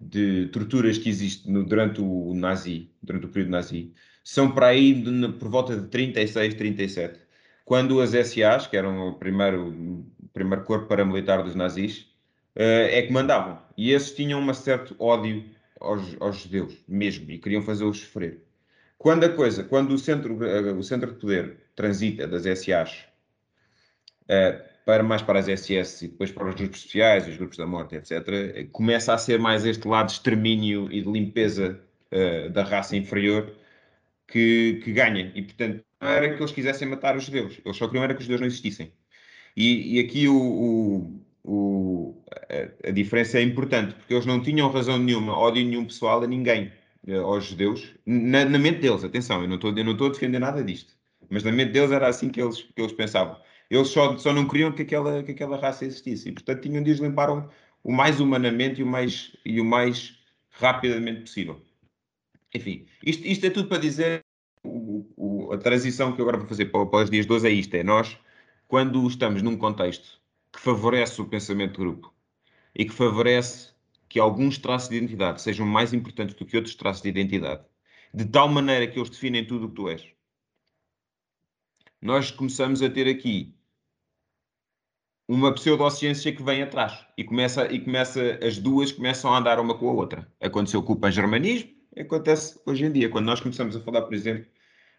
[0.00, 3.92] de, torturas que existem no, durante o nazi, durante o período nazi,
[4.24, 7.20] são para aí de, por volta de 36, 37,
[7.64, 12.08] quando as SAs, que eram o primeiro, o primeiro corpo paramilitar dos nazis,
[12.54, 13.58] é que mandavam.
[13.76, 15.44] E esses tinham um certo ódio
[15.80, 18.42] aos, aos judeus, mesmo, e queriam fazê-los sofrer.
[18.98, 23.04] Quando a coisa, quando o centro, eh, o centro de poder transita das SAs
[24.28, 24.52] eh,
[24.86, 27.96] para mais para as SS e depois para os grupos especiais, os grupos da morte,
[27.96, 31.80] etc., começa a ser mais este lado de extermínio e de limpeza
[32.52, 33.52] da raça inferior
[34.28, 35.32] que, que ganha.
[35.34, 38.20] E, portanto, não era que eles quisessem matar os judeus, eles só queriam era que
[38.20, 38.92] os judeus não existissem.
[39.56, 44.70] E, e aqui o, o, o a, a, diferença é importante, porque eles não tinham
[44.70, 46.72] razão nenhuma, ódio nenhum pessoal a ninguém.
[47.06, 50.94] Eh, aos judeus, na, na, mente deles, atenção, eu não estou a defender nada disto,
[51.28, 53.36] mas na mente deles era assim que eles, que eles pensavam.
[53.70, 56.90] Eles só, só não queriam que aquela, que aquela raça existisse e, portanto, tinham de
[56.90, 57.48] os limpar o,
[57.82, 60.18] o mais humanamente e o mais, e o mais
[60.50, 61.60] rapidamente possível.
[62.54, 64.24] Enfim, isto, isto é tudo para dizer
[64.62, 67.50] o, o, a transição que eu agora vou fazer para, para os dias 12 é
[67.50, 68.16] isto: é nós,
[68.68, 70.23] quando estamos num contexto
[70.54, 72.14] que favorece o pensamento de grupo
[72.74, 73.72] e que favorece
[74.08, 77.64] que alguns traços de identidade sejam mais importantes do que outros traços de identidade,
[78.12, 80.06] de tal maneira que eles definem tudo o que tu és.
[82.00, 83.52] Nós começamos a ter aqui
[85.26, 89.76] uma pseudociência que vem atrás e começa, e começa as duas começam a andar uma
[89.76, 90.32] com a outra.
[90.40, 94.46] Aconteceu com o pan-germanismo, acontece hoje em dia, quando nós começamos a falar, por exemplo,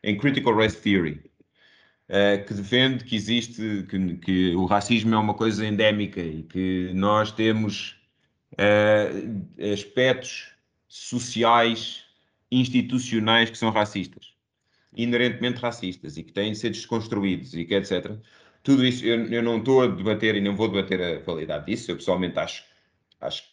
[0.03, 1.32] em Critical Race Theory,
[2.47, 7.32] que defende que existe, que, que o racismo é uma coisa endémica e que nós
[7.32, 7.97] temos
[8.53, 10.53] uh, aspectos
[10.88, 12.03] sociais,
[12.51, 14.34] institucionais que são racistas,
[14.95, 18.18] inerentemente racistas e que têm de ser desconstruídos e que etc.
[18.64, 21.91] Tudo isso, eu, eu não estou a debater e não vou debater a qualidade disso,
[21.91, 22.64] eu pessoalmente acho,
[23.20, 23.49] acho que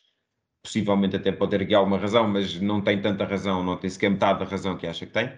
[0.63, 4.11] possivelmente até pode ter aqui alguma razão, mas não tem tanta razão, não tem sequer
[4.11, 5.33] metade da razão que acha que tem.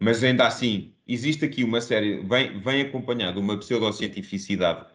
[0.00, 4.86] Mas ainda assim, existe aqui uma série, vem, vem acompanhado uma pseudocientificidade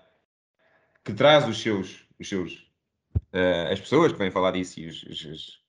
[1.04, 2.54] que traz os seus, os seus
[3.34, 5.60] uh, as pessoas que vêm falar disso e os, os,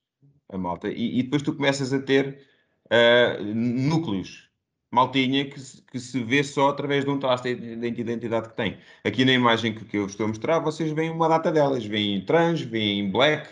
[0.49, 2.39] a malta, e, e, depois tu começas a ter
[2.85, 4.49] uh, núcleos,
[4.91, 5.59] maltinha, que,
[5.91, 8.77] que, se vê só através de um traço de identidade que tem.
[9.03, 12.23] Aqui na imagem que, que eu estou a mostrar, vocês veem uma data delas, veem
[12.23, 13.49] trans, veem black,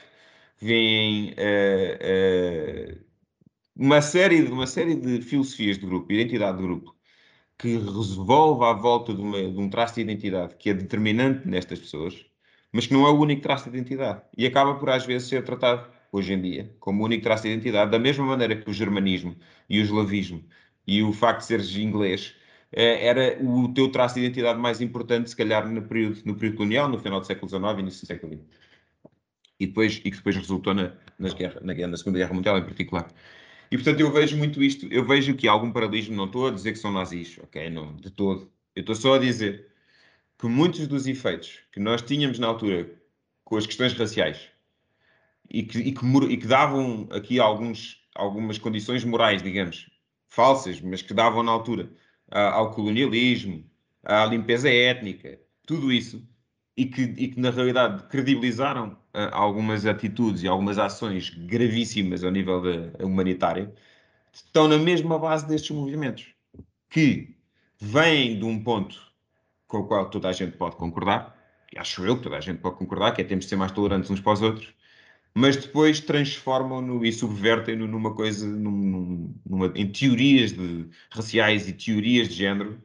[0.59, 3.02] veem uh,
[3.75, 6.95] uma, série, uma série de filosofias de grupo, identidade de grupo,
[7.57, 11.79] que revolve à volta de, uma, de um traço de identidade que é determinante nestas
[11.79, 12.25] pessoas,
[12.71, 14.21] mas que não é o único traço de identidade.
[14.37, 17.49] E acaba por, às vezes, ser tratado, hoje em dia, como o único traço de
[17.49, 19.35] identidade, da mesma maneira que o germanismo
[19.69, 20.43] e o eslavismo
[20.85, 22.35] e o facto de seres inglês
[22.71, 26.57] eh, era o teu traço de identidade mais importante, se calhar, no período, no período
[26.57, 28.45] colonial, no final do século XIX e início do século XX.
[29.59, 32.63] E, depois, e que depois resultou na, nas guerra, na, na Segunda Guerra Mundial, em
[32.63, 33.07] particular.
[33.73, 34.87] E, portanto, eu vejo muito isto.
[34.91, 37.71] Eu vejo que há algum paralelismo, não estou a dizer que são nazis, ok?
[37.71, 38.51] Não, de todo.
[38.75, 39.67] Eu estou só a dizer
[40.37, 42.87] que muitos dos efeitos que nós tínhamos na altura
[43.43, 44.47] com as questões raciais
[45.49, 49.89] e que, e que, e que davam aqui alguns, algumas condições morais, digamos,
[50.29, 51.89] falsas, mas que davam na altura
[52.29, 53.67] ao colonialismo,
[54.03, 56.23] à limpeza étnica, tudo isso,
[56.75, 58.97] e que, e que na realidade credibilizaram
[59.31, 63.71] algumas atitudes e algumas ações gravíssimas ao nível da humanitária,
[64.31, 66.25] estão na mesma base destes movimentos,
[66.89, 67.35] que
[67.79, 68.99] vêm de um ponto
[69.67, 71.35] com o qual toda a gente pode concordar,
[71.71, 73.71] e acho eu que toda a gente pode concordar, que é temos de ser mais
[73.71, 74.73] tolerantes uns para os outros,
[75.33, 82.29] mas depois transformam-no e subvertem-no numa coisa, num, numa, em teorias de, raciais e teorias
[82.29, 82.79] de género,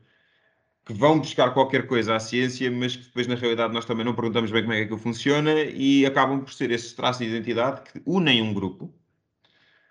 [0.88, 4.14] que vão buscar qualquer coisa à ciência, mas que depois, na realidade, nós também não
[4.14, 7.82] perguntamos bem como é que aquilo funciona e acabam por ser esses traços de identidade
[7.82, 8.90] que unem um grupo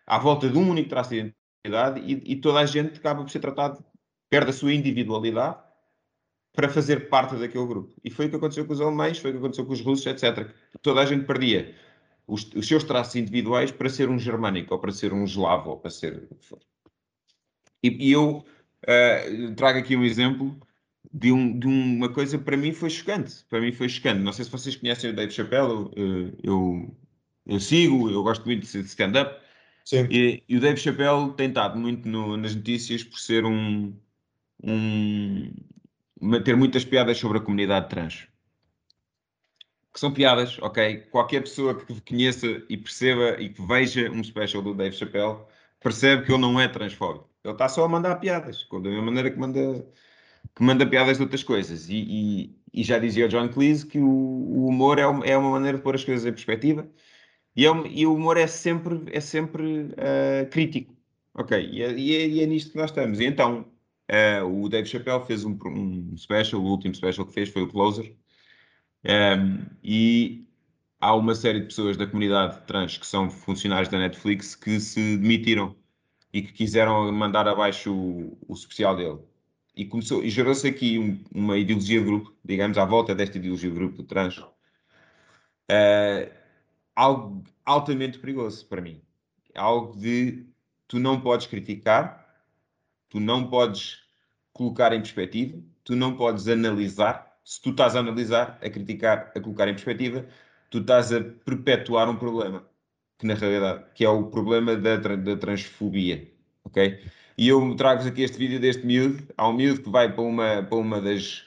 [0.07, 3.29] à volta de um único traço de identidade e, e toda a gente acaba por
[3.29, 3.85] ser tratado,
[4.27, 5.59] perde a sua individualidade
[6.51, 7.93] para fazer parte daquele grupo.
[8.03, 10.07] E foi o que aconteceu com os alemães, foi o que aconteceu com os russos,
[10.07, 10.51] etc.
[10.81, 11.75] Toda a gente perdia
[12.25, 15.77] os, os seus traços individuais para ser um germânico, ou para ser um eslavo, ou
[15.77, 16.27] para ser.
[17.83, 18.43] E, e eu
[18.83, 20.59] uh, trago aqui um exemplo
[21.13, 23.45] de, um, de, uma coisa para mim foi chocante.
[23.49, 24.21] Para mim foi chocante.
[24.21, 26.97] Não sei se vocês conhecem o Dave Chappelle, eu, eu,
[27.45, 29.39] eu sigo, eu gosto muito de stand-up.
[29.91, 33.95] E, e, o Dave Chappelle tem estado muito no, nas notícias por ser um,
[34.61, 35.53] um,
[36.43, 38.27] ter muitas piadas sobre a comunidade trans.
[39.93, 41.07] Que são piadas, ok?
[41.09, 45.39] Qualquer pessoa que conheça e perceba e que veja um special do Dave Chappelle
[45.79, 47.29] percebe que ele não é transfóbico.
[47.43, 49.87] Ele está só a mandar piadas, da mesma maneira que manda,
[50.55, 51.89] que manda piadas de outras coisas.
[51.89, 55.51] E, e, e já dizia o John Cleese que o, o humor é, é, uma
[55.51, 56.87] maneira de pôr as coisas em perspectiva
[57.55, 60.95] e, é, e o humor é sempre, é sempre uh, crítico.
[61.33, 63.19] Ok, e é, e, é, e é nisto que nós estamos.
[63.19, 63.65] E então,
[64.09, 67.67] Uh, o Dave Chappelle fez um, um, special, o último special que fez foi o
[67.67, 68.15] Closer.
[69.03, 70.47] Um, ehm, e
[70.99, 75.17] há uma série de pessoas da comunidade trans que são funcionários da Netflix que se
[75.17, 75.75] demitiram
[76.33, 79.19] e que quiseram mandar abaixo o, o especial dele.
[79.77, 83.69] E, começou, e gerou-se aqui um, uma ideologia de grupo, digamos, à volta desta ideologia
[83.69, 84.39] de grupo trans.
[85.69, 86.33] Uh,
[86.95, 88.99] algo altamente perigoso para mim.
[89.53, 90.47] Algo de
[90.87, 92.27] tu não podes criticar,
[93.07, 94.01] tu não podes
[94.51, 97.37] colocar em perspectiva, tu não podes analisar.
[97.45, 100.25] Se tu estás a analisar, a criticar, a colocar em perspectiva,
[100.71, 102.67] tu estás a perpetuar um problema,
[103.19, 106.27] que na realidade, que é o problema da, da transfobia,
[106.63, 106.99] ok?
[107.37, 110.63] E eu trago-vos aqui este vídeo deste miúdo, há um miúdo que vai para uma,
[110.63, 111.45] para uma das,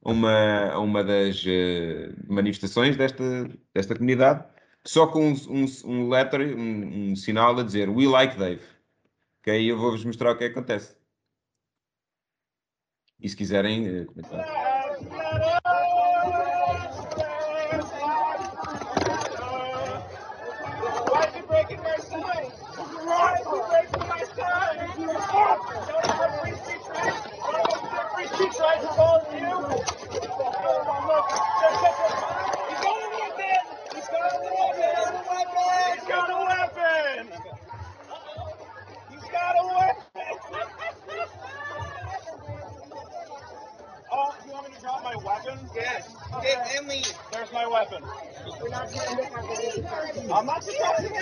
[0.00, 4.44] uma, uma das uh, manifestações desta, desta comunidade,
[4.84, 8.62] só com um, um, um letter, um, um sinal a dizer We like Dave.
[9.40, 9.70] Ok?
[9.70, 10.96] Eu vou-vos mostrar o que, é acontece.
[13.20, 15.73] E se quiserem eh, comentar.
[47.32, 48.04] There's my weapon.
[48.62, 48.88] We're not.
[50.32, 51.14] I'm not supposed to do.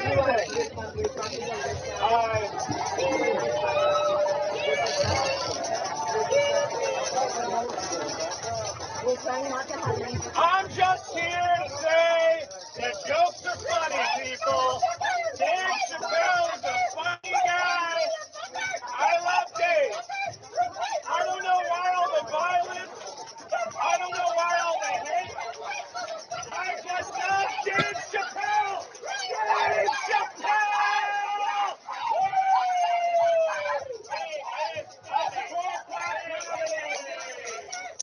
[10.36, 12.44] I'm just here to say
[12.76, 14.80] that jokes are funny, people.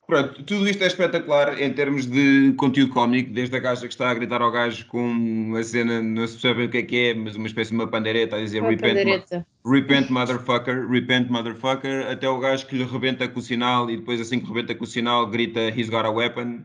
[0.10, 4.10] Pronto, tudo isto é espetacular em termos de conteúdo cómico, desde a gaja que está
[4.10, 7.14] a gritar ao gajo com uma cena, não se percebe o que é que é,
[7.14, 9.48] mas uma espécie de uma pandeireta a dizer repent, pandeireta.
[9.64, 14.20] repent motherfucker, repent motherfucker, até o gajo que lhe rebenta com o sinal e depois
[14.20, 16.64] assim que rebenta com o sinal grita he's got a weapon.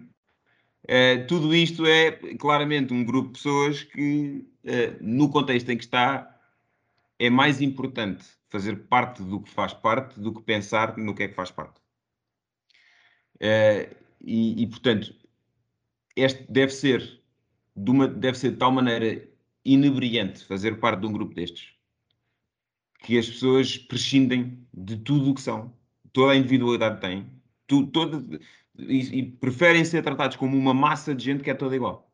[0.89, 5.85] Eh, tudo isto é claramente um grupo de pessoas que, eh, no contexto em que
[5.85, 6.35] está,
[7.19, 11.29] é mais importante fazer parte do que faz parte do que pensar no que é
[11.29, 11.84] que faz parte.
[13.45, 15.15] Eh, e, e, portanto,
[16.17, 17.21] este deve ser,
[17.77, 19.29] de uma, deve ser de tal maneira
[19.63, 21.75] inebriante fazer parte de um grupo destes
[23.01, 25.71] que as pessoas prescindem de tudo o que são,
[26.11, 27.27] toda a individualidade têm,
[27.67, 27.91] tu,
[28.79, 32.11] e, e preferem ser tratados como uma massa de gente que é toda igual.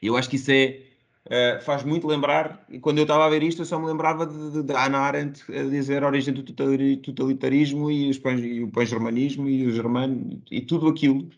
[0.00, 0.87] Eu acho que isso é,
[1.28, 4.26] Uh, faz muito lembrar, e quando eu estava a ver isto, eu só me lembrava
[4.26, 8.62] de, de, de Hannah Arendt a dizer a origem do totalitarismo e, os pan, e
[8.62, 11.28] o pan-germanismo e o germano e tudo aquilo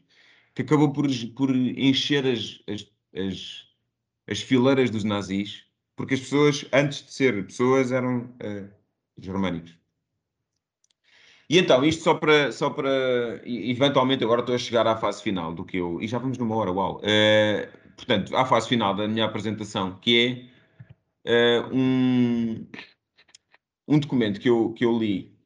[0.55, 2.87] que acabou por, por encher as, as,
[3.17, 3.67] as,
[4.29, 5.65] as, fileiras dos nazis,
[5.97, 8.69] porque as pessoas, antes de ser pessoas, eram uh,
[9.19, 9.77] germânicos.
[11.49, 13.43] E então, isto só para, só para.
[13.45, 16.01] Eventualmente, agora estou a chegar à fase final do que eu.
[16.01, 16.99] E já vamos numa hora, uau!
[16.99, 20.51] Uh, portanto, à fase final da minha apresentação, que
[21.25, 22.67] é uh, um,
[23.87, 25.37] um documento que eu, que eu li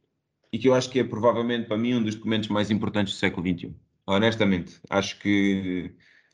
[0.53, 3.19] e que eu acho que é provavelmente para mim um dos documentos mais importantes do
[3.19, 3.75] século XXI.
[4.07, 5.91] Honestamente, acho que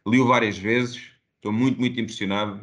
[0.06, 2.60] li-o várias vezes, estou muito, muito impressionado.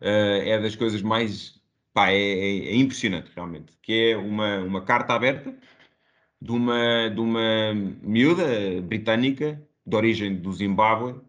[0.00, 1.60] Uh, é das coisas mais.
[1.92, 3.72] Pá, é, é, é, impressionante, realmente.
[3.82, 5.54] Que é uma, uma carta aberta
[6.40, 11.20] de uma, de uma miúda britânica de origem do Zimbábue,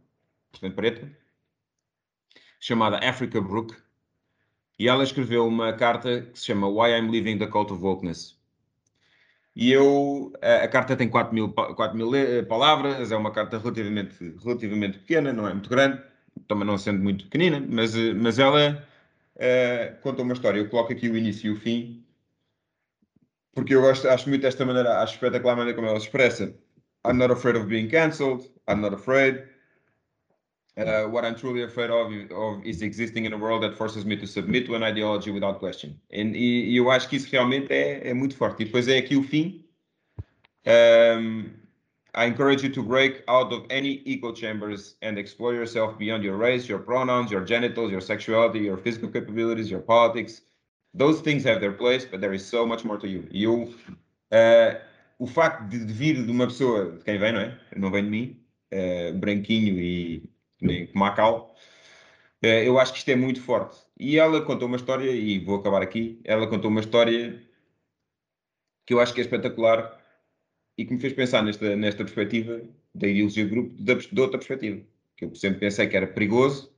[0.51, 1.19] portanto preta,
[2.60, 3.76] chamada Africa Brook,
[4.78, 8.38] e ela escreveu uma carta que se chama Why I'm Leaving the Cult of Wokeness.
[9.55, 13.57] E eu, a, a carta tem 4 mil, 4 mil eh, palavras, é uma carta
[13.57, 16.01] relativamente, relativamente pequena, não é muito grande,
[16.47, 18.88] também não sendo muito pequenina, mas, eh, mas ela
[19.36, 20.60] uh, conta uma história.
[20.60, 22.05] Eu coloco aqui o início e o fim,
[23.53, 26.55] porque eu gosto, acho muito desta maneira, acho espetacular a maneira como ela se expressa.
[27.05, 29.43] I'm not afraid of being cancelled, I'm not afraid.
[30.80, 34.16] Uh, what I'm truly afraid of, of, is existing in a world that forces me
[34.16, 36.00] to submit to an ideology without question.
[36.14, 38.62] And, e, eu acho que isso realmente é, é muito forte.
[38.62, 39.66] E depois é aqui o fim.
[40.66, 41.52] Um,
[42.16, 46.38] I encourage you to break out of any echo chambers and explore yourself beyond your
[46.38, 50.42] race, your pronouns, your genitals, your sexuality, your physical capabilities, your politics.
[50.94, 53.28] Those things have their place, but there is so much more to you.
[53.32, 53.74] Eu,
[54.32, 54.80] uh,
[55.20, 57.60] o facto de, de, vir de uma pessoa, de quem vem, não é?
[57.76, 58.40] Não vem de mim,
[58.74, 60.30] uh, branquinho e
[60.62, 61.55] nem Macau.
[62.41, 63.78] Eh, eu acho que isto é muito forte.
[63.99, 66.22] E ela contou uma história, e vou acabar aqui.
[66.24, 67.41] Ela contou uma história
[68.86, 69.99] que eu acho que é espetacular
[70.78, 72.62] e que me fez pensar nesta, nesta perspectiva
[72.95, 74.82] da ideologia do grupo, de, de outra perspectiva.
[75.18, 76.74] Que eu sempre pensei que era perigoso,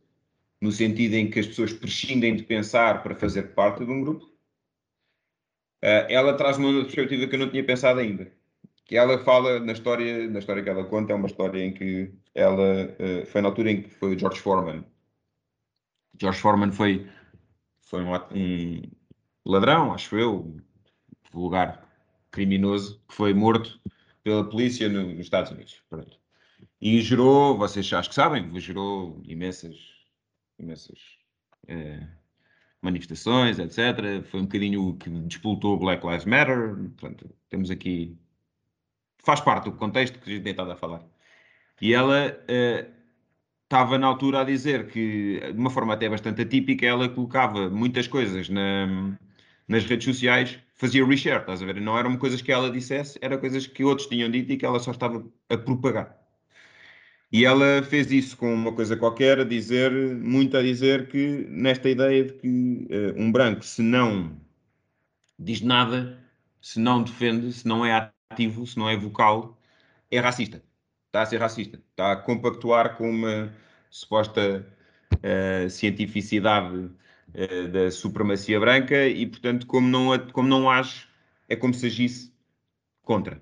[0.60, 4.26] no sentido em que as pessoas prescindem de pensar para fazer parte de um grupo.
[5.84, 8.32] Uh, ela traz uma outra perspectiva que eu não tinha pensado ainda.
[8.92, 12.12] Que ela fala na história, na história que ela conta, é uma história em que
[12.36, 14.84] ela uh, foi na altura em que foi o George Foreman.
[16.20, 17.10] George Foreman foi,
[17.84, 18.82] foi um, um
[19.46, 20.58] ladrão, acho eu,
[21.32, 21.90] vulgar
[22.32, 23.80] criminoso, que foi morto
[24.26, 25.82] pela polícia no, nos Estados Unidos.
[25.90, 26.20] Pronto.
[26.82, 29.78] E gerou, vocês acho que sabem, gerou imensas,
[30.60, 31.00] imensas
[31.70, 32.06] uh,
[32.82, 34.22] manifestações, etc.
[34.26, 36.76] Foi um bocadinho o que despoltou Black Lives Matter.
[36.98, 38.20] Portanto, temos aqui.
[39.24, 41.04] Faz parte do contexto que a gente tem estado a falar.
[41.82, 42.38] E ela
[43.64, 47.70] estava uh, na altura a dizer que, de uma forma até bastante atípica, ela colocava
[47.70, 49.18] muitas coisas na,
[49.68, 51.80] nas redes sociais, fazia reshare, estás a ver?
[51.82, 54.80] Não eram coisas que ela dissesse, eram coisas que outros tinham dito e que ela
[54.80, 56.18] só estava a propagar.
[57.32, 61.90] E ela fez isso com uma coisa qualquer, a dizer, muito a dizer que, nesta
[61.90, 64.36] ideia de que uh, um branco, se não
[65.40, 66.20] diz nada,
[66.62, 69.58] se não defende, se não é ativo, se não é vocal,
[70.10, 70.62] é racista
[71.12, 73.54] está a ser racista, está a compactuar com uma
[73.90, 74.66] suposta
[75.16, 81.08] uh, cientificidade uh, da supremacia branca e, portanto, como não, como não age,
[81.50, 82.34] é como se agisse
[83.04, 83.42] contra.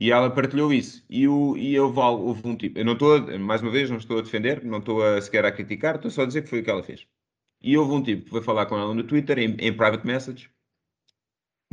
[0.00, 1.04] E ela partilhou isso.
[1.08, 2.78] E, o, e eu, houve um tipo.
[2.78, 5.52] Eu não estou, mais uma vez, não estou a defender, não estou a, sequer a
[5.52, 7.06] criticar, estou só a dizer que foi o que ela fez.
[7.62, 10.50] E houve um tipo que foi falar com ela no Twitter, em, em private message,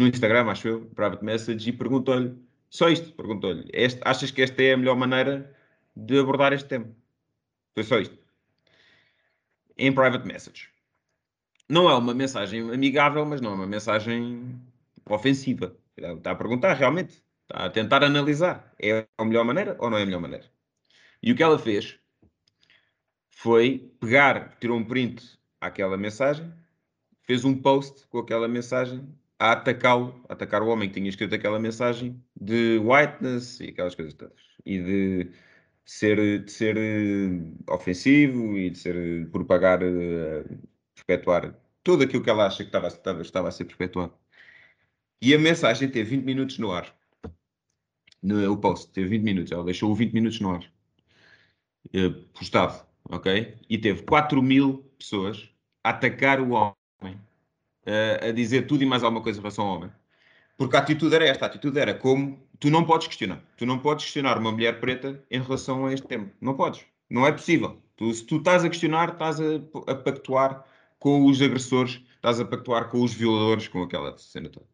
[0.01, 2.35] no Instagram, acho eu, private message, e perguntou-lhe
[2.71, 3.69] só isto, perguntou-lhe.
[4.01, 5.53] Achas que esta é a melhor maneira
[5.93, 6.87] de abordar este tema?
[7.73, 8.17] Foi só isto.
[9.77, 10.69] Em private message.
[11.67, 14.57] Não é uma mensagem amigável, mas não é uma mensagem
[15.05, 15.75] ofensiva.
[15.97, 17.21] Está a perguntar realmente.
[17.41, 18.73] Está a tentar analisar.
[18.81, 20.49] É a melhor maneira ou não é a melhor maneira?
[21.21, 21.99] E o que ela fez
[23.31, 26.53] foi pegar, tirou um print àquela mensagem,
[27.23, 29.07] fez um post com aquela mensagem
[29.41, 34.13] a atacá-lo, atacar o homem que tinha escrito aquela mensagem de whiteness e aquelas coisas
[34.13, 34.39] todas.
[34.63, 35.31] E de
[35.83, 40.59] ser, de ser uh, ofensivo e de ser uh, propagar, uh,
[40.95, 44.13] perpetuar tudo aquilo que ela acha que estava, estava, estava a ser perpetuado.
[45.19, 46.95] E a mensagem teve 20 minutos no ar.
[48.21, 50.71] No, o post teve 20 minutos, ela deixou 20 minutos no ar.
[52.35, 53.57] postado, ok?
[53.67, 55.49] E teve 4 mil pessoas
[55.83, 57.19] a atacar o homem,
[58.21, 59.91] a dizer tudo e mais alguma coisa em relação ao homem.
[60.57, 63.43] Porque a atitude era esta, a atitude era como tu não podes questionar.
[63.57, 66.31] Tu não podes questionar uma mulher preta em relação a este tema.
[66.39, 66.85] Não podes.
[67.09, 67.81] Não é possível.
[67.95, 69.55] Tu, se tu estás a questionar, estás a,
[69.87, 70.63] a pactuar
[70.99, 74.67] com os agressores, estás a pactuar com os violadores, com aquela cena toda.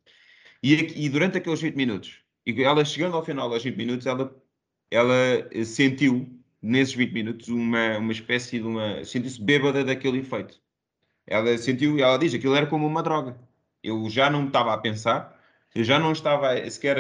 [0.62, 4.36] E, e durante aqueles 20 minutos, e ela chegando ao final dos 20 minutos, ela,
[4.92, 5.16] ela
[5.64, 6.30] sentiu,
[6.62, 9.04] nesses 20 minutos, uma, uma espécie de uma.
[9.04, 10.60] sentiu-se bêbada daquele efeito.
[11.28, 13.38] Ela sentiu, ela diz, aquilo era como uma droga.
[13.84, 15.38] Eu já não estava a pensar,
[15.76, 16.98] eu já não estava sequer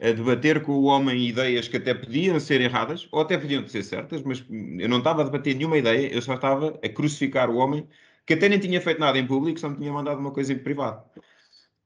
[0.00, 3.66] a, a, debater com o homem ideias que até podiam ser erradas, ou até podiam
[3.66, 4.44] ser certas, mas
[4.78, 7.88] eu não estava a debater nenhuma ideia, eu só estava a crucificar o homem
[8.26, 10.58] que até nem tinha feito nada em público, só me tinha mandado uma coisa em
[10.58, 11.02] privado.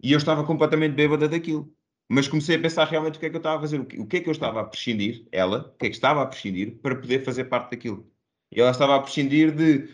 [0.02, 1.72] E eu estava completamente bêbada daquilo.
[2.08, 4.16] Mas comecei a pensar realmente o que é que eu estava a fazer, o que,
[4.18, 6.94] é que eu estava a prescindir, ela, o que é que estava a prescindir para
[6.94, 8.08] poder fazer parte daquilo.
[8.52, 9.88] E ela estava a prescindir de,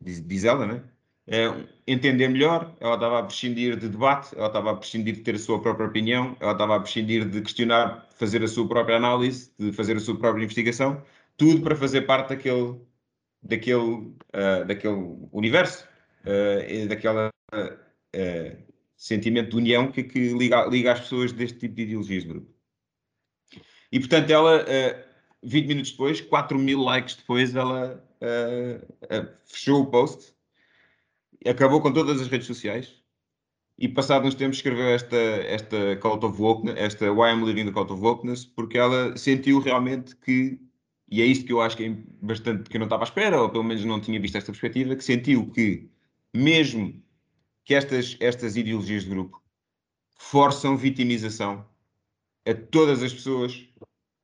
[0.00, 0.84] diz, diz ela, né?
[1.32, 1.46] É,
[1.86, 5.38] entender melhor, ela estava a prescindir de debate, ela estava a prescindir de ter a
[5.38, 9.70] sua própria opinião, ela estava a prescindir de questionar, fazer a sua própria análise, de
[9.70, 11.00] fazer a sua própria investigação,
[11.36, 12.80] tudo para fazer parte daquele,
[13.44, 15.86] daquele, uh, daquele universo,
[16.24, 18.56] uh, daquele uh,
[18.96, 22.50] sentimento de união que, que liga, liga as pessoas deste tipo de ideologias de grupo.
[23.92, 24.66] E portanto, ela,
[25.44, 28.04] 20 minutos depois, 4 mil likes depois, ela
[29.46, 30.32] fechou o post,
[31.46, 33.00] acabou com todas as redes sociais
[33.78, 37.72] e passado uns tempos escreveu esta, esta Cult of Wokeness, esta Why I'm Living the
[37.72, 40.60] Cult of Wokeness, porque ela sentiu realmente que
[41.10, 43.42] e é isto que eu acho que é bastante que eu não estava à espera,
[43.42, 45.90] ou pelo menos não tinha visto esta perspectiva, que sentiu que,
[46.32, 47.02] mesmo
[47.64, 49.42] que estas, estas ideologias de grupo
[50.16, 51.66] forçam vitimização
[52.46, 53.68] a todas as pessoas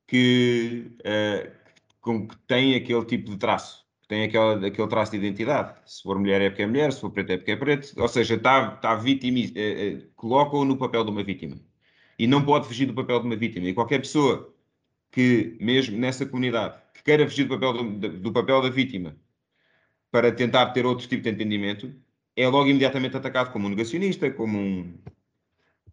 [0.07, 1.51] que, uh,
[1.99, 5.75] com, que têm aquele tipo de traço, têm aquela, aquele traço de identidade.
[5.85, 8.07] Se for mulher é porque é mulher, se for preto é porque é preto, ou
[8.07, 9.53] seja, está, está vitimiz, uh,
[9.97, 11.57] uh, coloca-o no papel de uma vítima.
[12.19, 13.67] E não pode fugir do papel de uma vítima.
[13.67, 14.53] E qualquer pessoa
[15.11, 19.15] que, mesmo nessa comunidade, que queira fugir do papel, do, do papel da vítima
[20.11, 21.93] para tentar ter outro tipo de entendimento,
[22.35, 24.97] é logo imediatamente atacado como um negacionista, como um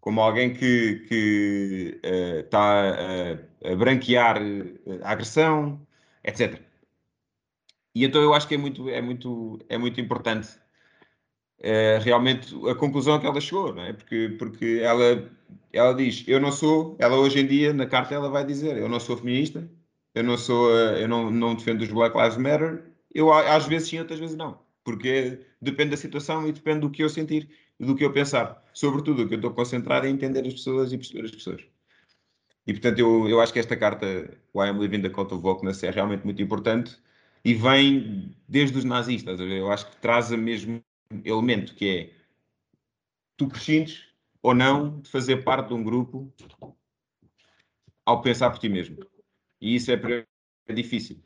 [0.05, 5.81] como alguém que, que uh, está a, a branquear eh, a agressão,
[6.23, 6.61] etc.
[7.95, 10.49] E então eu acho que é muito, é muito, é muito importante
[11.61, 13.93] uh, realmente a conclusão a que ela chegou, não é?
[13.93, 15.31] Porque, porque ela
[15.73, 18.89] ela diz, eu não sou, ela hoje em dia, na carta, ela vai dizer, eu
[18.89, 19.69] não sou feminista,
[20.15, 23.89] eu não sou, eh, eu não, não defendo os Black Lives Matter, eu às vezes
[23.89, 27.85] sim, outras vezes não, porque depende da situação e depende do que eu sentir e
[27.85, 28.63] do que eu pensar.
[28.73, 31.63] Sobretudo, o que eu estou concentrado é entender as pessoas e perceber as pessoas.
[32.67, 34.07] E portanto, eu, eu acho que esta carta,
[34.55, 36.97] Why I'm Living the Cult of Wokeness, é realmente muito importante
[37.45, 39.39] e vem desde os nazistas.
[39.39, 40.83] Eu acho que traz o mesmo
[41.25, 42.11] elemento que é
[43.37, 44.07] tu prescindes
[44.43, 46.33] ou não de fazer parte de um grupo
[48.05, 48.99] ao pensar por ti mesmo.
[49.61, 50.27] E isso é,
[50.73, 51.23] difícil.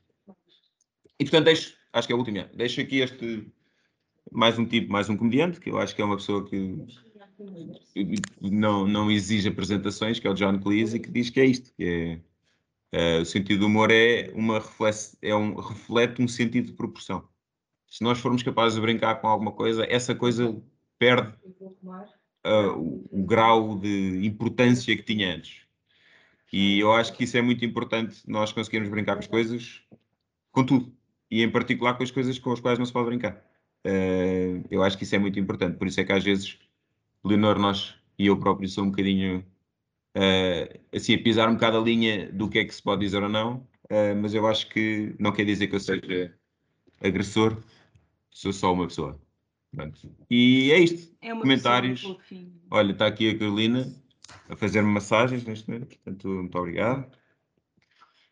[1.18, 3.50] E portanto, deixo, acho que é a última, deixo aqui este
[4.30, 6.84] mais um tipo, mais um comediante, que eu acho que é uma pessoa que
[8.40, 11.72] não, não exige apresentações, que é o John Cleese, e que diz que é isto,
[11.74, 12.20] que é,
[12.92, 17.28] é o sentido do humor é uma reflete, é um, reflete um sentido de proporção.
[17.86, 20.60] Se nós formos capazes de brincar com alguma coisa, essa coisa
[20.98, 21.32] perde
[22.46, 25.62] uh, o, o, grau de importância que tinha antes.
[26.52, 29.82] E eu acho que isso é muito importante, nós conseguirmos brincar com as coisas,
[30.50, 30.92] com tudo.
[31.30, 33.42] E em particular com as coisas com as quais não se pode brincar.
[33.86, 35.76] Uh, eu acho que isso é muito importante.
[35.76, 36.58] Por isso é que às vezes,
[37.24, 39.44] Leonor, nós e eu próprio sou um bocadinho
[40.18, 43.22] uh, assim, a pisar um bocado a linha do que é que se pode dizer
[43.22, 46.34] ou não, uh, mas eu acho que não quer dizer que eu seja
[47.00, 47.56] agressor,
[48.30, 49.20] sou só uma pessoa.
[49.74, 50.10] Pronto.
[50.30, 51.14] E é isto.
[51.20, 52.02] É Comentários.
[52.70, 53.94] Olha, está aqui a Carolina
[54.48, 57.17] a fazer massagens neste momento, portanto, muito obrigado.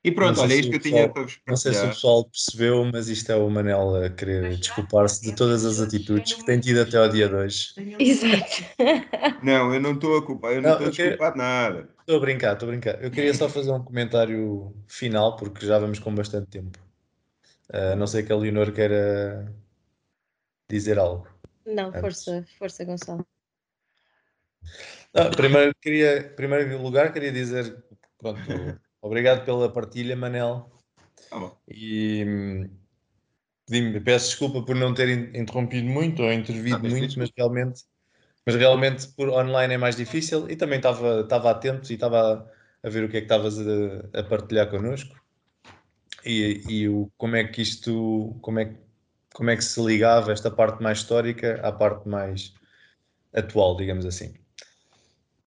[0.07, 2.85] E pronto, olha, isto que eu tinha para vos Não sei se o pessoal percebeu,
[2.93, 6.81] mas isto é o Manel a querer desculpar-se de todas as atitudes que tem tido
[6.81, 7.75] até ao dia de hoje.
[7.99, 8.63] Exato.
[9.43, 11.89] Não, eu não estou a culpar, eu não, Não, estou a queria- desculpar de nada.
[12.01, 13.03] Estou a brincar, estou a brincar.
[13.03, 16.79] Eu queria só fazer um comentário final, porque já vamos com bastante tempo.
[17.73, 19.53] A não sei que a Leonor queira
[20.71, 21.27] dizer algo.
[21.67, 22.01] Não, Antes.
[22.01, 23.27] força, força, Gonçalo.
[25.13, 27.77] Ah, primeiro, queria, em primeiro lugar, queria dizer
[28.19, 28.41] pronto,
[29.07, 30.71] obrigado pela partilha, Manel.
[31.31, 31.57] Tá bom.
[31.69, 32.69] E
[34.05, 37.83] peço desculpa por não ter in- interrompido muito ou intervido mas muito, mas realmente,
[38.45, 42.51] mas realmente por online é mais difícil e também estava, estava atento e estava
[42.83, 45.15] a, ver o que é que estavas a, a partilhar connosco
[46.25, 48.77] e, e o, como é que isto, como é,
[49.35, 52.55] como é que se ligava esta parte mais histórica à parte mais
[53.35, 54.35] atual, digamos assim.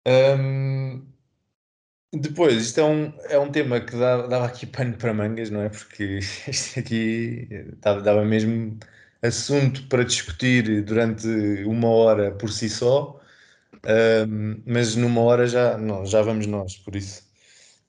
[0.06, 1.06] Hum,
[2.12, 5.62] depois, isto é um, é um tema que dá- dava aqui pano para mangas, não
[5.62, 5.68] é?
[5.68, 7.48] Porque isto aqui
[7.80, 8.78] dava, dava mesmo
[9.22, 11.26] assunto para discutir durante
[11.64, 13.20] uma hora por si só,
[14.28, 17.24] hum, mas numa hora já, não, já vamos nós, por isso.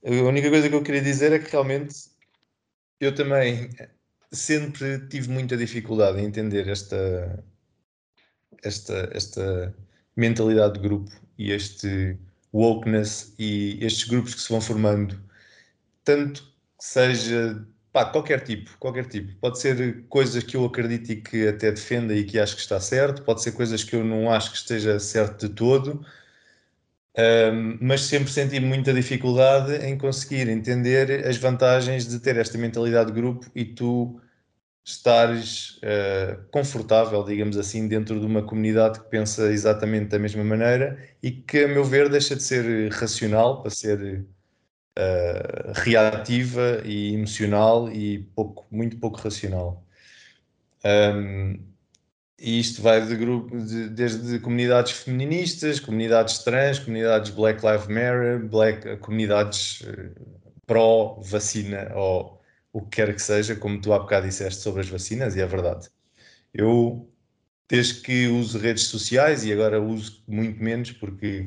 [0.06, 1.96] A única coisa que eu queria dizer é que realmente
[3.00, 3.70] eu também
[4.32, 7.44] sempre tive muita dificuldade em entender esta,
[8.64, 9.76] esta, esta
[10.16, 12.18] mentalidade de grupo e este
[12.54, 15.20] wokeness e estes grupos que se vão formando,
[16.04, 19.36] tanto que seja pá, qualquer tipo, qualquer tipo.
[19.40, 22.80] Pode ser coisas que eu acredito e que até defenda e que acho que está
[22.80, 26.06] certo, pode ser coisas que eu não acho que esteja certo de todo,
[27.18, 33.12] Ahm, mas sempre senti muita dificuldade em conseguir entender as vantagens de ter esta mentalidade
[33.12, 34.22] de grupo e tu
[34.92, 40.98] estares eh, confortável, digamos assim, dentro de uma comunidade que pensa exatamente da mesma maneira
[41.22, 44.26] e que, a meu ver, deixa de ser racional para ser
[44.98, 49.84] eh, reativa e emocional e pouco, muito pouco racional.
[50.84, 51.60] Ahm,
[52.40, 58.40] e isto vai de grupo, de- desde comunidades feministas, comunidades trans, comunidades Black Lives Matter,
[58.48, 60.12] black, comunidades eh,
[60.68, 62.39] pró-vacina ou
[62.72, 65.46] o que quer que seja, como tu há bocado disseste sobre as vacinas, e é
[65.46, 65.90] verdade.
[66.54, 67.10] Eu,
[67.68, 71.46] desde que uso redes sociais, e agora uso muito menos porque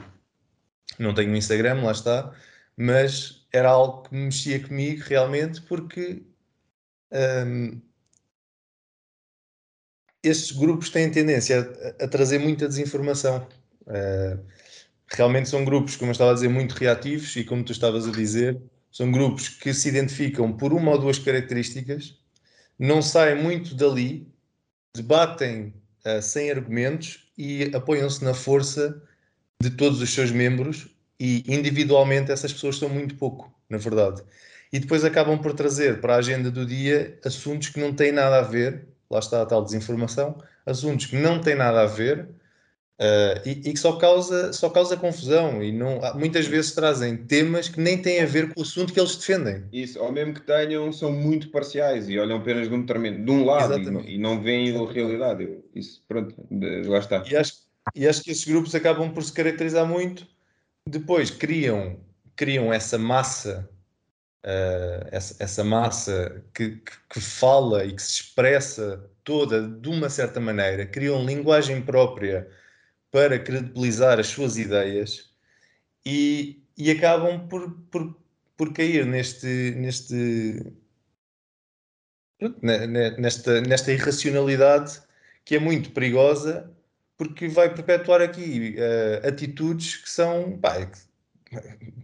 [0.98, 2.34] não tenho Instagram, lá está,
[2.76, 6.22] mas era algo que mexia comigo realmente porque
[7.46, 7.80] hum,
[10.22, 11.60] estes grupos têm tendência
[12.00, 13.46] a, a trazer muita desinformação.
[13.82, 14.42] Uh,
[15.08, 18.12] realmente são grupos, como eu estava a dizer, muito reativos e como tu estavas a
[18.12, 18.60] dizer,
[18.92, 22.18] são grupos que se identificam por uma ou duas características,
[22.78, 24.28] não saem muito dali,
[24.94, 25.72] debatem
[26.04, 29.02] uh, sem argumentos e apoiam-se na força
[29.60, 30.88] de todos os seus membros
[31.18, 34.22] e individualmente essas pessoas são muito pouco, na verdade.
[34.70, 38.40] E depois acabam por trazer para a agenda do dia assuntos que não têm nada
[38.40, 40.36] a ver, lá está a tal desinformação,
[40.66, 42.28] assuntos que não têm nada a ver
[43.00, 47.68] uh, e, e, que só causa, só causa confusão e não, muitas vezes trazem temas
[47.68, 49.64] que nem têm a ver com o assunto que eles defendem.
[49.72, 53.44] Isso, ou mesmo que tenham, são muito parciais e olham apenas de um, de um
[53.44, 55.48] lado e não, e não, veem a realidade.
[55.74, 56.34] Isso, pronto,
[56.86, 57.24] lá está.
[57.28, 57.54] E acho,
[57.94, 60.26] e acho que esses grupos acabam por se caracterizar muito,
[60.86, 61.98] depois criam,
[62.36, 63.68] criam essa massa
[64.44, 70.08] Uh, essa, essa, massa que, que, que, fala e que se expressa toda de uma
[70.10, 72.48] certa maneira, criam linguagem própria
[73.12, 75.30] para credibilizar as suas ideias
[76.04, 78.16] e, e acabam por, por,
[78.56, 80.72] por cair neste, neste,
[83.18, 85.00] nesta, nesta irracionalidade
[85.44, 86.68] que é muito perigosa
[87.16, 90.90] porque vai perpetuar aqui uh, atitudes que são pá,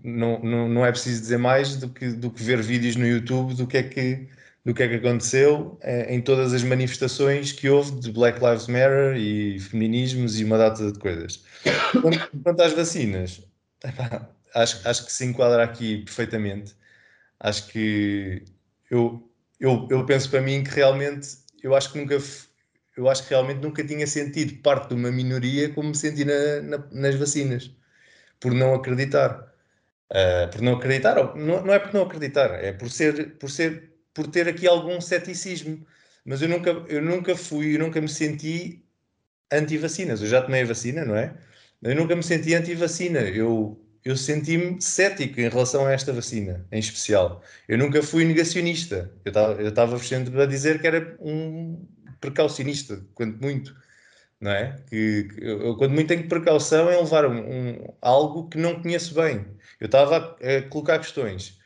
[0.04, 3.54] não, não, não é preciso dizer mais do que, do que ver vídeos no YouTube
[3.54, 4.28] do que é que,
[4.68, 8.66] do que, é que aconteceu eh, em todas as manifestações que houve de Black Lives
[8.66, 11.42] Matter e feminismos e uma data de coisas.
[12.44, 13.42] Quanto, às vacinas,
[13.82, 16.76] epá, acho, acho que se enquadra aqui perfeitamente.
[17.40, 18.44] Acho que
[18.90, 19.26] eu,
[19.58, 22.18] eu, eu penso para mim que realmente eu acho que nunca
[22.94, 26.60] eu acho que realmente nunca tinha sentido parte de uma minoria como me senti na,
[26.60, 27.70] na, nas vacinas
[28.38, 29.48] por não acreditar.
[30.10, 33.87] Uh, por não acreditar, não, não, é por não acreditar, é por ser, por ser,
[34.18, 35.86] por ter aqui algum ceticismo.
[36.24, 38.84] Mas eu nunca, eu nunca fui, eu nunca me senti
[39.52, 40.20] anti-vacinas.
[40.20, 41.36] Eu já tomei a vacina, não é?
[41.80, 43.20] Eu nunca me senti anti-vacina.
[43.20, 47.44] Eu, eu senti-me cético em relação a esta vacina, em especial.
[47.68, 49.08] Eu nunca fui negacionista.
[49.24, 51.86] Eu estava sempre a dizer que era um
[52.20, 53.72] precaucionista, quanto muito
[54.40, 54.76] não é?
[54.88, 59.14] Que, que eu, quando muito tenho precaução em levar um, um, algo que não conheço
[59.14, 59.46] bem.
[59.80, 61.57] Eu estava a, a, colocar questões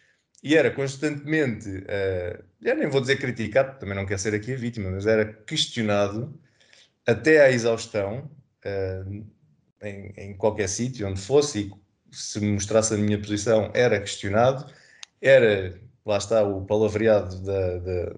[0.43, 4.57] e era constantemente, uh, eu nem vou dizer criticado, também não quero ser aqui a
[4.57, 6.36] vítima, mas era questionado
[7.07, 8.30] até à exaustão
[8.64, 9.24] uh,
[9.82, 11.70] em, em, qualquer sítio onde fosse
[12.11, 14.66] e se mostrasse a minha posição era questionado,
[15.20, 18.16] era, lá está, o palavreado da, da,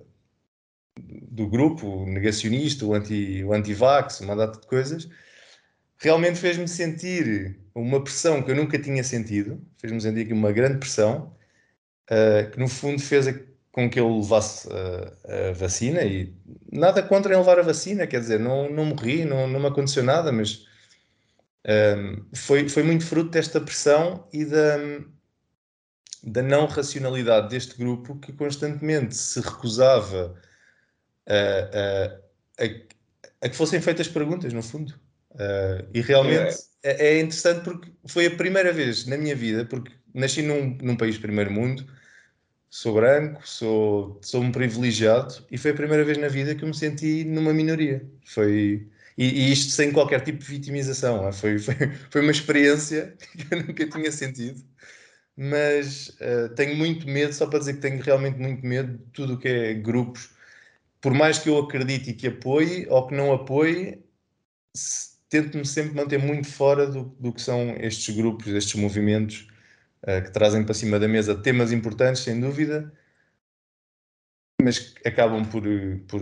[0.99, 5.09] do grupo, o negacionista, o anti-vax, o anti uma data de coisas,
[5.99, 11.35] realmente fez-me sentir uma pressão que eu nunca tinha sentido, fez-me sentir uma grande pressão,
[12.11, 13.27] uh, que no fundo fez
[13.73, 16.35] com que eu levasse uh, a vacina e
[16.71, 20.03] nada contra em levar a vacina, quer dizer, não, não morri, não, não me aconteceu
[20.03, 20.65] nada, mas
[21.67, 24.77] um, foi, foi muito fruto desta pressão e da,
[26.23, 30.35] da não racionalidade deste grupo que constantemente se recusava
[31.27, 34.95] a, a, a, a que fossem feitas perguntas, no fundo.
[35.33, 37.17] Uh, e realmente é.
[37.17, 37.21] é.
[37.21, 41.51] interessante porque foi a primeira vez na minha vida, porque nasci num, num país primeiro
[41.51, 41.85] mundo,
[42.75, 46.69] sou branco, sou, sou um privilegiado e foi a primeira vez na vida que eu
[46.69, 48.05] me senti numa minoria.
[48.27, 51.33] Foi, e, e isto sem qualquer tipo de vitimização.
[51.33, 51.75] Foi, foi,
[52.11, 54.61] foi, uma experiência que eu nunca tinha sentido.
[55.37, 59.35] Mas uh, tenho muito medo, só para dizer que tenho realmente muito medo de tudo
[59.35, 60.31] o que é grupos.
[61.01, 64.03] Por mais que eu acredite e que apoie ou que não apoie,
[65.29, 69.47] tento-me sempre manter muito fora do, do que são estes grupos, estes movimentos
[70.05, 72.93] que trazem para cima da mesa temas importantes, sem dúvida,
[74.61, 75.63] mas acabam por,
[76.09, 76.21] por,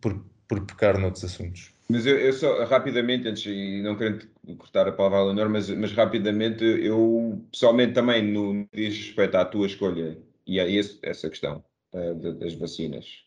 [0.00, 1.72] por, por pecar noutros assuntos.
[1.88, 4.24] Mas eu, eu, só, rapidamente, antes, e não querendo
[4.58, 9.66] cortar a palavra Leonor, mas, mas rapidamente, eu pessoalmente também, no diz respeito à tua
[9.66, 13.24] escolha e a esse, essa questão uh, das vacinas,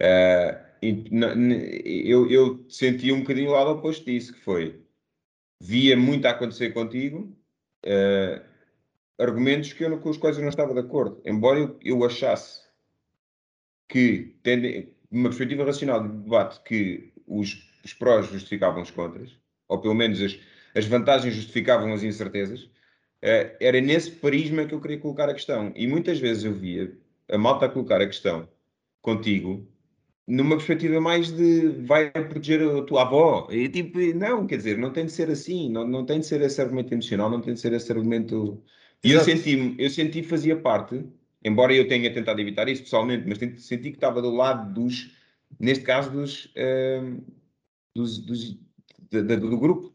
[0.00, 4.80] uh, eu, eu senti um bocadinho o lado oposto disso, que foi,
[5.60, 7.36] via muito a acontecer contigo,
[7.84, 8.45] uh,
[9.18, 12.66] argumentos que eu, com os quais eu não estava de acordo, embora eu, eu achasse
[13.88, 14.66] que, tendo,
[15.10, 19.36] uma perspectiva racional de debate, que os, os prós justificavam os contras,
[19.68, 20.38] ou pelo menos as,
[20.74, 25.72] as vantagens justificavam as incertezas, uh, era nesse prisma que eu queria colocar a questão.
[25.74, 26.92] E muitas vezes eu via
[27.28, 28.48] a malta a colocar a questão
[29.00, 29.66] contigo
[30.26, 33.46] numa perspectiva mais de vai proteger a tua avó.
[33.50, 36.40] E tipo, não, quer dizer, não tem de ser assim, não, não tem de ser
[36.40, 38.62] esse argumento emocional, não tem de ser esse argumento.
[39.04, 41.04] E eu senti, eu senti que fazia parte,
[41.44, 45.14] embora eu tenha tentado evitar isso pessoalmente, mas senti que estava do lado dos
[45.58, 47.24] neste caso dos, uh,
[47.94, 48.58] dos, dos
[49.10, 49.94] do grupo,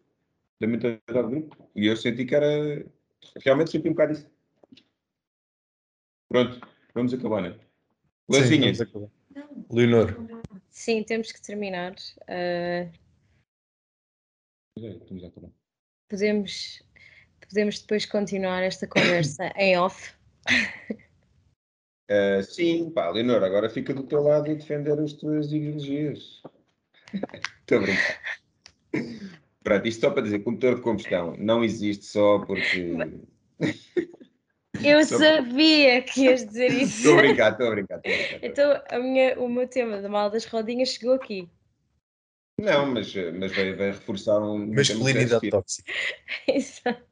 [0.59, 1.69] da mentalidade do grupo.
[1.75, 2.85] E eu senti que era.
[3.43, 4.29] Realmente senti um bocado isso.
[6.29, 6.59] Pronto,
[6.93, 7.59] vamos acabar, né?
[8.29, 8.71] Lancinha.
[9.69, 10.15] Leonor.
[10.69, 11.95] Sim, temos que terminar.
[12.23, 12.91] Uh...
[16.09, 16.81] Podemos,
[17.51, 20.13] podemos depois continuar esta conversa em off.
[22.09, 26.41] Uh, sim, pá, Leonor, agora fica do teu lado e defender as tuas ideologias.
[27.61, 28.21] Estou a brincar.
[29.63, 32.97] Pronto, isto só para dizer que o motor de combustão não existe só porque.
[34.83, 36.97] Eu sabia que ias dizer isso.
[36.97, 38.01] Estou a brincar, estou a brincar.
[38.41, 41.47] Então, a minha, o meu tema da mal das rodinhas chegou aqui.
[42.59, 44.73] Não, mas, mas vai, vai reforçar um.
[44.73, 45.91] Masculinidade tóxica.
[46.47, 47.10] Exato.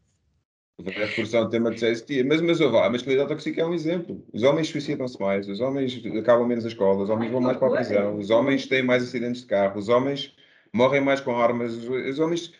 [0.81, 2.23] Vai reforçar o tema de CST.
[2.23, 4.23] Mas, mas a masculinidade tóxica é um exemplo.
[4.33, 7.67] Os homens suicidam-se mais, os homens acabam menos a escola, os homens vão mais para
[7.67, 10.33] a prisão, os homens têm mais acidentes de carro, os homens
[10.73, 12.53] morrem mais com armas, os homens.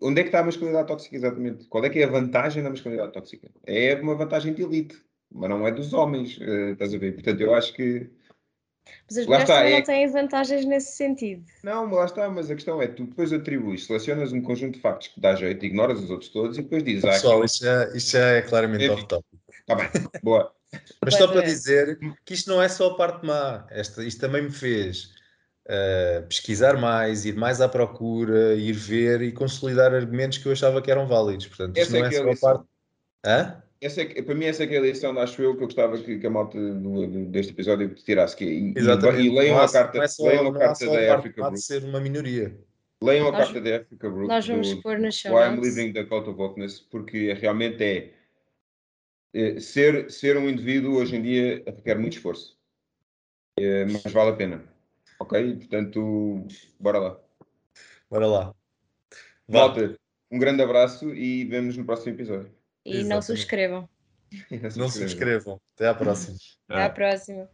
[0.00, 1.66] Onde é que está a masculinidade tóxica exatamente?
[1.66, 3.48] Qual é que é a vantagem da masculinidade tóxica?
[3.66, 4.96] É uma vantagem de elite,
[5.30, 7.14] mas não é dos homens, uh, estás a ver?
[7.14, 8.10] Portanto, eu acho que
[9.08, 9.76] mas as mulheres também é...
[9.78, 11.44] não têm vantagens nesse sentido.
[11.62, 15.08] Não, lá está, mas a questão é, tu depois atribuis, selecionas um conjunto de factos
[15.08, 17.04] que dá jeito, ignoras os outros todos e depois dizes...
[17.04, 19.40] Ah, Pessoal, isso, já, isso é claramente off-topic.
[19.60, 19.88] Está bem,
[20.22, 20.52] boa.
[21.02, 21.44] mas só para é.
[21.44, 25.10] dizer que isto não é só a parte má, Esta, isto também me fez
[25.66, 30.82] uh, pesquisar mais, ir mais à procura, ir ver e consolidar argumentos que eu achava
[30.82, 31.46] que eram válidos.
[31.46, 32.68] Portanto, isto Essa não é, é só a parte...
[33.24, 33.62] Hã?
[33.80, 36.18] Essa é, para mim, essa é, é a lição, acho eu, que eu gostava que,
[36.18, 38.36] que a malta do, deste episódio tirasse.
[38.36, 39.26] Que, e, Exatamente.
[39.26, 41.56] E, leiam a carta, é só, leiam a carta da Africa Group.
[41.56, 42.58] ser uma minoria.
[43.00, 44.28] Leiam a nós, carta da Africa Group.
[44.28, 47.84] Nós vamos do, pôr no show Why I'm Living the Cult of Wokeness, porque realmente
[47.84, 48.12] é,
[49.32, 52.58] é, ser, ser um indivíduo hoje em dia requer muito esforço.
[53.60, 54.64] É, mas vale a pena.
[55.20, 55.56] Ok?
[55.56, 56.46] Portanto,
[56.80, 57.20] bora lá.
[58.10, 58.54] Bora lá.
[59.46, 59.96] Malta,
[60.30, 62.57] um grande abraço e vemos no próximo episódio.
[62.88, 63.08] E Exatamente.
[63.08, 63.88] não subscrevam.
[64.76, 65.60] Não subscrevam.
[65.74, 66.38] Até à próxima.
[66.66, 67.50] Até à próxima.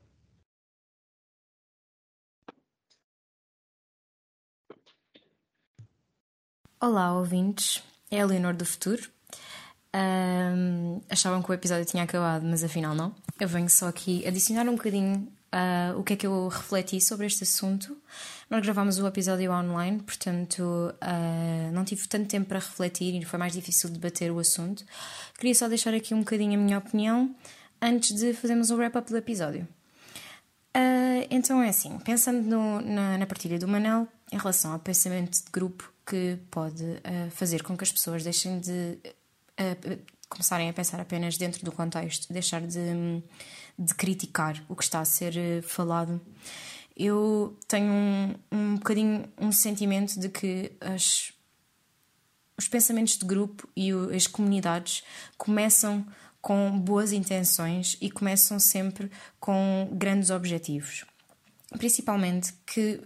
[6.80, 7.82] Olá, ouvintes.
[8.11, 9.11] É a Leonor do Futuro.
[9.93, 13.12] Um, achavam que o episódio tinha acabado, mas afinal não.
[13.41, 17.27] eu venho só aqui adicionar um bocadinho uh, o que é que eu refleti sobre
[17.27, 17.97] este assunto.
[18.51, 23.39] Nós gravámos o episódio online, portanto uh, não tive tanto tempo para refletir e foi
[23.39, 24.85] mais difícil debater o assunto.
[25.39, 27.35] Queria só deixar aqui um bocadinho a minha opinião
[27.81, 29.67] antes de fazermos o wrap-up do episódio.
[30.77, 35.45] Uh, então é assim, pensando no, na, na, partilha do Manel em relação ao pensamento
[35.45, 38.99] de grupo que pode uh, fazer com que as pessoas deixem de
[40.29, 43.23] começarem a pensar apenas dentro do contexto, deixar de,
[43.79, 46.20] de criticar o que está a ser falado.
[46.97, 51.33] Eu tenho um, um bocadinho um sentimento de que as,
[52.57, 55.03] os pensamentos de grupo e as comunidades
[55.37, 56.07] começam
[56.41, 59.11] com boas intenções e começam sempre
[59.41, 61.05] com grandes objetivos.
[61.79, 63.01] Principalmente que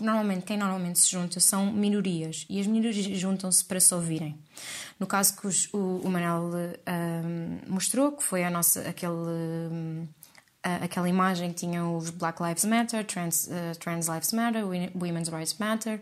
[0.00, 2.46] normalmente quem normalmente se junta são minorias.
[2.48, 4.38] E as minorias juntam-se para se ouvirem.
[4.98, 10.06] No caso que os, o, o Manel um, mostrou, que foi a nossa aquele um,
[10.82, 15.56] aquela imagem que tinha os Black Lives Matter, Trans, uh, Trans Lives Matter, Women's Rights
[15.58, 16.00] Matter,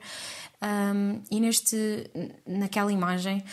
[0.62, 2.10] um, e neste,
[2.46, 3.44] naquela imagem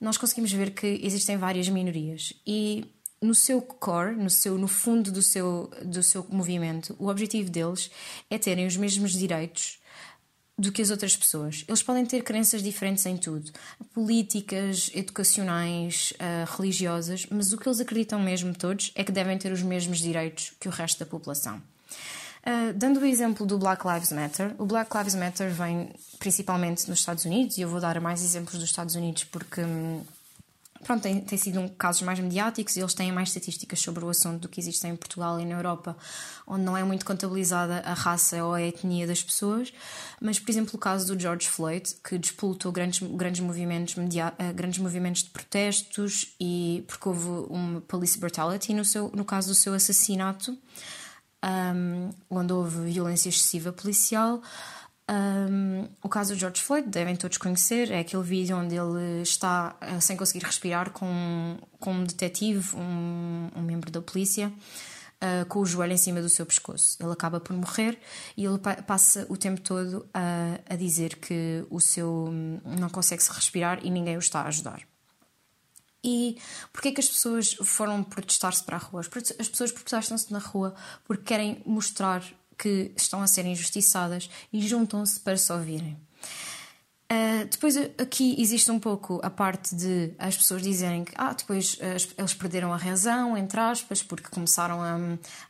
[0.00, 2.32] nós conseguimos ver que existem várias minorias.
[2.46, 2.84] E
[3.20, 7.90] no seu core, no, seu, no fundo do seu, do seu movimento, o objetivo deles
[8.30, 9.79] é terem os mesmos direitos
[10.60, 11.64] do que as outras pessoas.
[11.66, 13.50] Eles podem ter crenças diferentes em tudo,
[13.94, 19.50] políticas, educacionais, uh, religiosas, mas o que eles acreditam mesmo todos é que devem ter
[19.52, 21.56] os mesmos direitos que o resto da população.
[21.56, 27.00] Uh, dando o exemplo do Black Lives Matter, o Black Lives Matter vem principalmente nos
[27.00, 30.02] Estados Unidos, e eu vou dar mais exemplos dos Estados Unidos porque hum,
[30.84, 34.08] pronto, tem, tem sido um, casos mais mediáticos e eles têm mais estatísticas sobre o
[34.08, 35.96] assunto do que existem em Portugal e na Europa,
[36.46, 39.72] onde não é muito contabilizada a raça ou a etnia das pessoas.
[40.20, 44.54] Mas, por exemplo, o caso do George Floyd, que despoltou grandes, grandes, movimentos, media, uh,
[44.54, 49.54] grandes movimentos de protestos e porque houve uma police brutality no, seu, no caso do
[49.54, 50.56] seu assassinato
[51.42, 54.42] um, onde houve violência excessiva policial.
[55.10, 59.76] Um, o caso do George Floyd, devem todos conhecer, é aquele vídeo onde ele está
[59.82, 64.52] uh, sem conseguir respirar com, com um detetive, um, um membro da polícia,
[65.20, 66.96] uh, com o joelho em cima do seu pescoço.
[67.00, 67.98] Ele acaba por morrer
[68.36, 72.30] e ele pa passa o tempo todo a, a dizer que o seu
[72.64, 74.80] não consegue se respirar e ninguém o está a ajudar.
[76.04, 76.38] E
[76.72, 79.00] porquê que as pessoas foram protestar-se para a rua?
[79.38, 82.22] As pessoas protestam-se na rua porque querem mostrar
[82.60, 85.96] que estão a ser injustiçadas e juntam-se para se ouvirem.
[87.10, 91.74] Uh, depois aqui existe um pouco a parte de as pessoas dizerem que ah, depois
[91.74, 94.96] uh, eles perderam a razão, entre aspas, porque começaram a,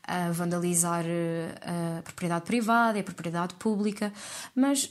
[0.05, 4.11] a vandalizar uh, a propriedade privada e a propriedade pública,
[4.55, 4.91] mas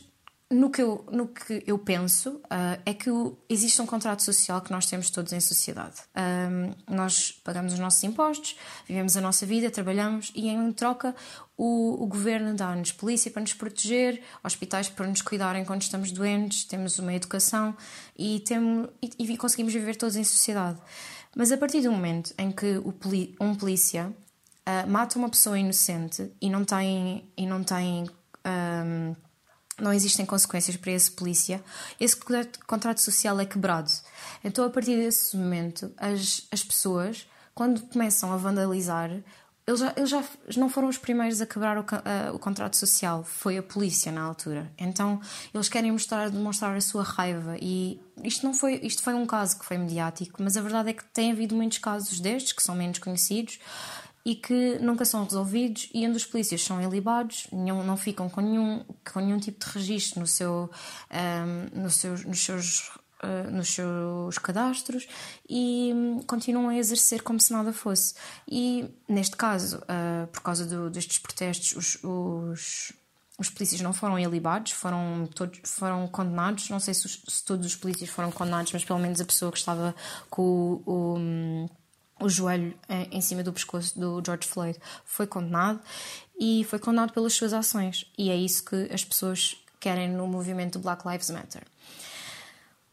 [0.51, 4.59] no que eu, no que eu penso uh, é que o, existe um contrato social
[4.61, 5.97] que nós temos todos em sociedade.
[6.17, 11.15] Um, nós pagamos os nossos impostos, vivemos a nossa vida, trabalhamos e em troca
[11.55, 16.63] o, o governo dá-nos polícia para nos proteger, hospitais para nos cuidarem quando estamos doentes,
[16.63, 17.77] temos uma educação
[18.17, 20.79] e, temos, e, e conseguimos viver todos em sociedade.
[21.35, 22.91] Mas a partir do momento em que o,
[23.39, 24.11] um polícia
[24.67, 28.09] uh, mata uma pessoa inocente e não tem, e não tem
[28.43, 29.15] um,
[29.81, 31.63] não existem consequências para esse polícia,
[31.99, 32.17] esse
[32.67, 33.91] contrato social é quebrado.
[34.43, 39.11] Então, a partir desse momento, as, as pessoas, quando começam a vandalizar,
[39.69, 40.23] eles já, eles já
[40.57, 44.21] não foram os primeiros a quebrar o, a, o contrato social, foi a polícia na
[44.21, 44.71] altura.
[44.77, 45.21] Então,
[45.53, 49.59] eles querem mostrar, demonstrar a sua raiva e isto não foi, isto foi um caso
[49.59, 52.73] que foi mediático, mas a verdade é que tem havido muitos casos destes que são
[52.73, 53.59] menos conhecidos
[54.25, 58.41] e que nunca são resolvidos e onde os polícias são ilibados, não, não ficam com
[58.41, 60.69] nenhum, com nenhum tipo de registro no seu,
[61.11, 62.91] um, no nos, seus,
[63.23, 65.07] uh, nos seus cadastros
[65.49, 68.13] e um, continuam a exercer como se nada fosse.
[68.47, 72.93] E neste caso, uh, por causa do, destes protestos, os, os,
[73.37, 76.69] os polícias não foram ilibados, foram, todos, foram condenados.
[76.69, 79.51] Não sei se, os, se todos os polícias foram condenados, mas pelo menos a pessoa
[79.51, 79.95] que estava
[80.29, 81.69] com o, o hum,
[82.19, 82.73] o joelho
[83.11, 85.79] em cima do pescoço do George Floyd, foi condenado
[86.39, 88.05] e foi condenado pelas suas ações.
[88.17, 91.63] E é isso que as pessoas querem no movimento do Black Lives Matter.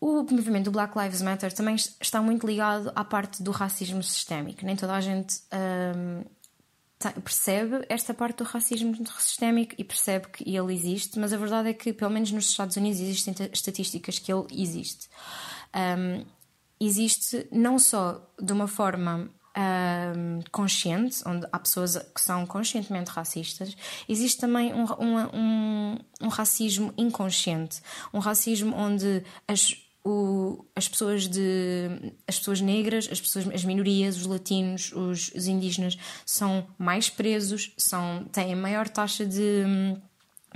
[0.01, 4.65] O movimento do Black Lives Matter também está muito ligado à parte do racismo sistémico.
[4.65, 5.41] Nem toda a gente
[5.97, 6.23] hum,
[7.23, 11.75] percebe esta parte do racismo sistémico e percebe que ele existe, mas a verdade é
[11.75, 15.09] que, pelo menos nos Estados Unidos, existem estatísticas que ele existe.
[15.75, 16.25] Um,
[16.81, 19.31] existe não só de uma forma
[20.53, 23.75] consciente, onde há pessoas que são conscientemente racistas,
[24.07, 27.81] existe também um, um, um, racismo inconsciente,
[28.13, 29.75] um racismo onde as,
[30.05, 35.47] o, as pessoas de as pessoas negras, as pessoas as minorias, os latinos, os, os
[35.47, 35.97] indígenas
[36.27, 39.65] são mais presos, são têm maior taxa de,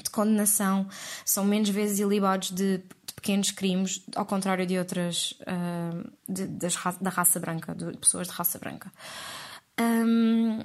[0.02, 0.86] de condenação,
[1.24, 2.82] são menos vezes ilibados de
[3.20, 8.32] pequenos crimes, ao contrário de outras uh, de, das, da raça branca, de pessoas de
[8.32, 8.90] raça branca.
[9.78, 10.62] Um,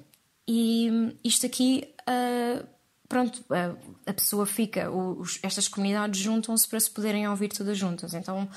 [0.48, 0.90] e
[1.24, 2.66] isto aqui uh,
[3.08, 8.14] pronto, a, a pessoa fica, os, estas comunidades juntam-se para se poderem ouvir todas juntas.
[8.14, 8.50] Então,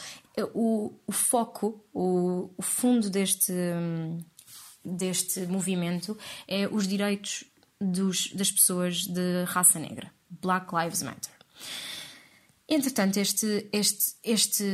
[0.54, 3.52] o, o foco, o, o fundo deste,
[4.84, 7.44] deste movimento é os direitos
[7.80, 10.10] dos, das pessoas de raça negra.
[10.30, 11.32] Black Lives Matter.
[12.70, 14.64] Entretanto, este, este, este,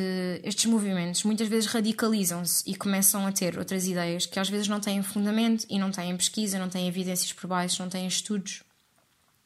[0.42, 4.80] estes movimentos muitas vezes radicalizam-se e começam a ter outras ideias que às vezes não
[4.80, 8.64] têm fundamento e não têm pesquisa, não têm evidências por baixo, não têm estudos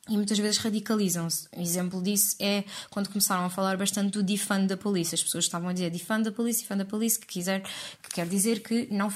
[0.08, 1.48] e muitas vezes radicalizam-se.
[1.54, 5.14] Um exemplo disso é quando começaram a falar bastante do defund da polícia.
[5.14, 7.62] As pessoas estavam a dizer defund da polícia, defund da polícia, que, quiser,
[8.02, 9.12] que quer dizer que não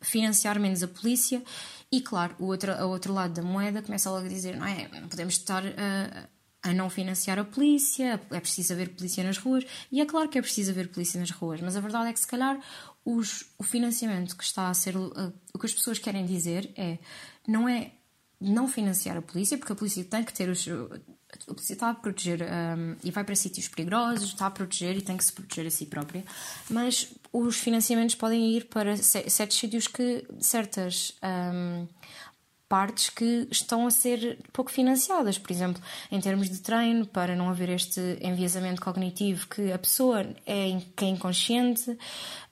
[0.00, 1.42] financiar menos a polícia.
[1.90, 4.88] E claro, o outro, o outro lado da moeda começa logo a dizer: não é,
[5.00, 6.28] não podemos estar a,
[6.68, 9.64] a não financiar a polícia, é preciso haver polícia nas ruas.
[9.90, 12.20] E é claro que é preciso haver polícia nas ruas, mas a verdade é que
[12.20, 12.58] se calhar
[13.04, 14.96] os, o financiamento que está a ser.
[14.96, 16.98] Uh, o que as pessoas querem dizer é:
[17.46, 17.92] não é
[18.40, 20.66] não financiar a polícia, porque a polícia tem que ter os.
[20.68, 25.02] A polícia está a proteger um, e vai para sítios perigosos, está a proteger e
[25.02, 26.24] tem que se proteger a si própria,
[26.70, 30.26] mas os financiamentos podem ir para certos sítios que.
[30.40, 31.14] certas.
[31.22, 31.86] Um,
[32.68, 37.48] partes que estão a ser pouco financiadas, por exemplo, em termos de treino, para não
[37.48, 41.98] haver este enviesamento cognitivo que a pessoa é, é inconsciente.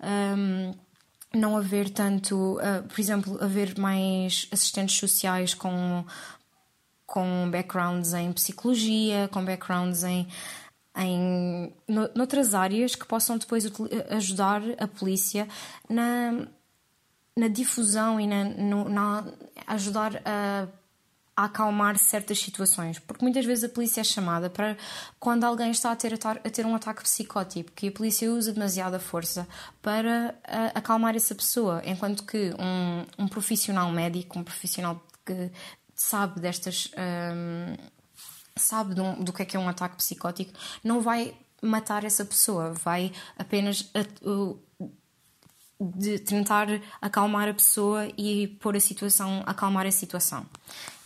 [0.01, 0.75] Um,
[1.35, 6.05] não haver tanto, uh, por exemplo, haver mais assistentes sociais com,
[7.05, 10.27] com backgrounds em psicologia, com backgrounds em,
[10.97, 13.71] em noutras áreas que possam depois
[14.09, 15.47] ajudar a polícia
[15.91, 16.47] na,
[17.39, 19.25] na difusão e na, no, na
[19.67, 20.69] ajudar a
[21.37, 24.75] a acalmar certas situações, porque muitas vezes a polícia é chamada para
[25.21, 28.99] quando alguém está a ter, a ter um ataque psicótico, que a polícia usa demasiada
[28.99, 29.47] força
[29.83, 35.51] para uh, acalmar essa pessoa, enquanto que um, um profissional médico, um profissional que
[35.95, 36.91] sabe destas.
[36.97, 37.77] Um,
[38.59, 40.51] sabe do, do que é que é um ataque psicótico,
[40.83, 44.59] não vai matar essa pessoa, vai apenas uh,
[45.81, 46.69] de tentar
[47.01, 50.47] acalmar a pessoa e pôr a situação, acalmar a situação.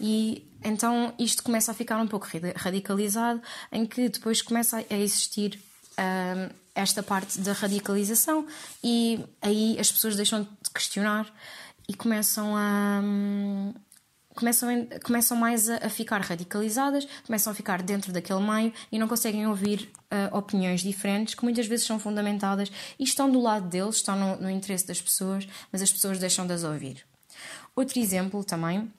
[0.01, 3.43] E então isto começa a ficar um pouco radicalizado,
[3.73, 5.59] em que depois começa a existir
[5.99, 8.47] um, esta parte da radicalização
[8.83, 11.27] e aí as pessoas deixam de questionar
[11.89, 13.01] e começam a.
[13.03, 13.75] Um,
[14.41, 14.69] começam,
[15.05, 19.47] começam mais a, a, ficar radicalizadas, começam a ficar dentro daquele meio e não conseguem
[19.47, 24.19] ouvir uh, opiniões diferentes que muitas vezes são fundamentadas e estão do lado deles, estão
[24.19, 27.07] no, no interesse das pessoas, mas as pessoas deixam de as ouvir.
[27.77, 28.91] Outro exemplo também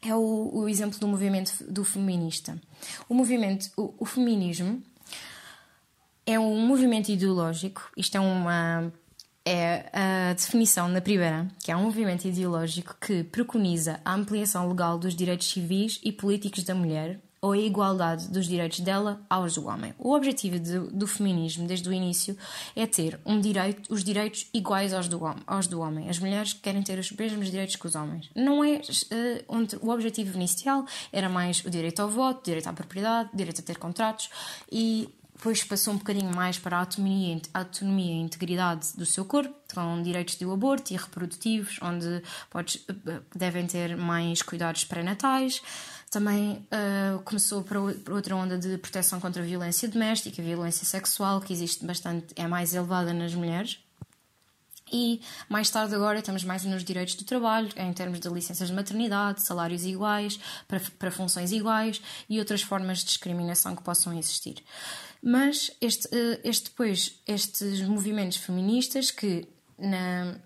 [0.00, 2.58] é o, o exemplo do movimento do feminista.
[3.08, 4.82] O movimento, o, o feminismo
[6.24, 8.92] é um movimento ideológico, isto é uma
[9.48, 14.98] é a definição na primeira, que é um movimento ideológico que preconiza a ampliação legal
[14.98, 19.66] dos direitos civis e políticos da mulher ou a igualdade dos direitos dela aos do
[19.66, 19.94] homem.
[19.98, 22.36] O objetivo de, do feminismo, desde o início,
[22.74, 26.10] é ter um direito, os direitos iguais aos do, aos do homem.
[26.10, 28.28] As mulheres querem ter os mesmos direitos que os homens.
[28.34, 33.30] Não é uh, o objetivo inicial era mais o direito ao voto, direito à propriedade,
[33.32, 34.28] direito a ter contratos
[34.70, 35.08] e
[35.38, 39.24] depois passou um bocadinho mais para a autonomia, a autonomia e a integridade do seu
[39.24, 42.84] corpo, com direitos de aborto e reprodutivos, onde podes,
[43.36, 45.62] devem ter mais cuidados pré-natais.
[46.10, 51.40] Também uh, começou para outra onda de proteção contra a violência doméstica, a violência sexual,
[51.40, 53.78] que existe bastante, é mais elevada nas mulheres.
[54.92, 58.74] E mais tarde agora estamos mais nos direitos do trabalho, em termos de licenças de
[58.74, 64.62] maternidade, salários iguais, para, para funções iguais e outras formas de discriminação que possam existir.
[65.22, 69.48] Mas este, eh, este depois, estes movimentos feministas que
[69.78, 70.38] na,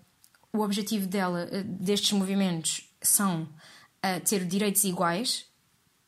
[0.51, 5.45] o objetivo dela, eh, destes movimentos são uh, ter direitos iguais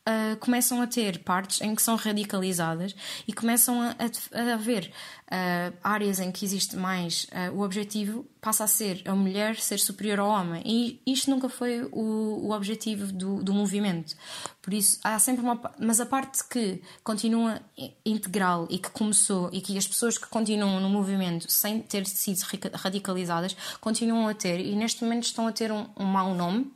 [0.06, 2.94] uh, começam a ter partes em que são radicalizadas
[3.26, 4.92] e começam a, a, a haver
[5.26, 9.78] uh, áreas em que existe mais uh, o objetivo passa a ser a mulher ser
[9.78, 10.62] superior ao homem.
[10.64, 14.14] E isto nunca foi o, o objetivo do, do movimento.
[14.62, 17.60] Por isso há sempre uma mas a parte que continua
[18.04, 22.40] integral e que começou e que as pessoas que continuam no movimento sem ter sido
[22.74, 26.70] radicalizadas continuam a ter e neste momento estão a ter um, um mau nome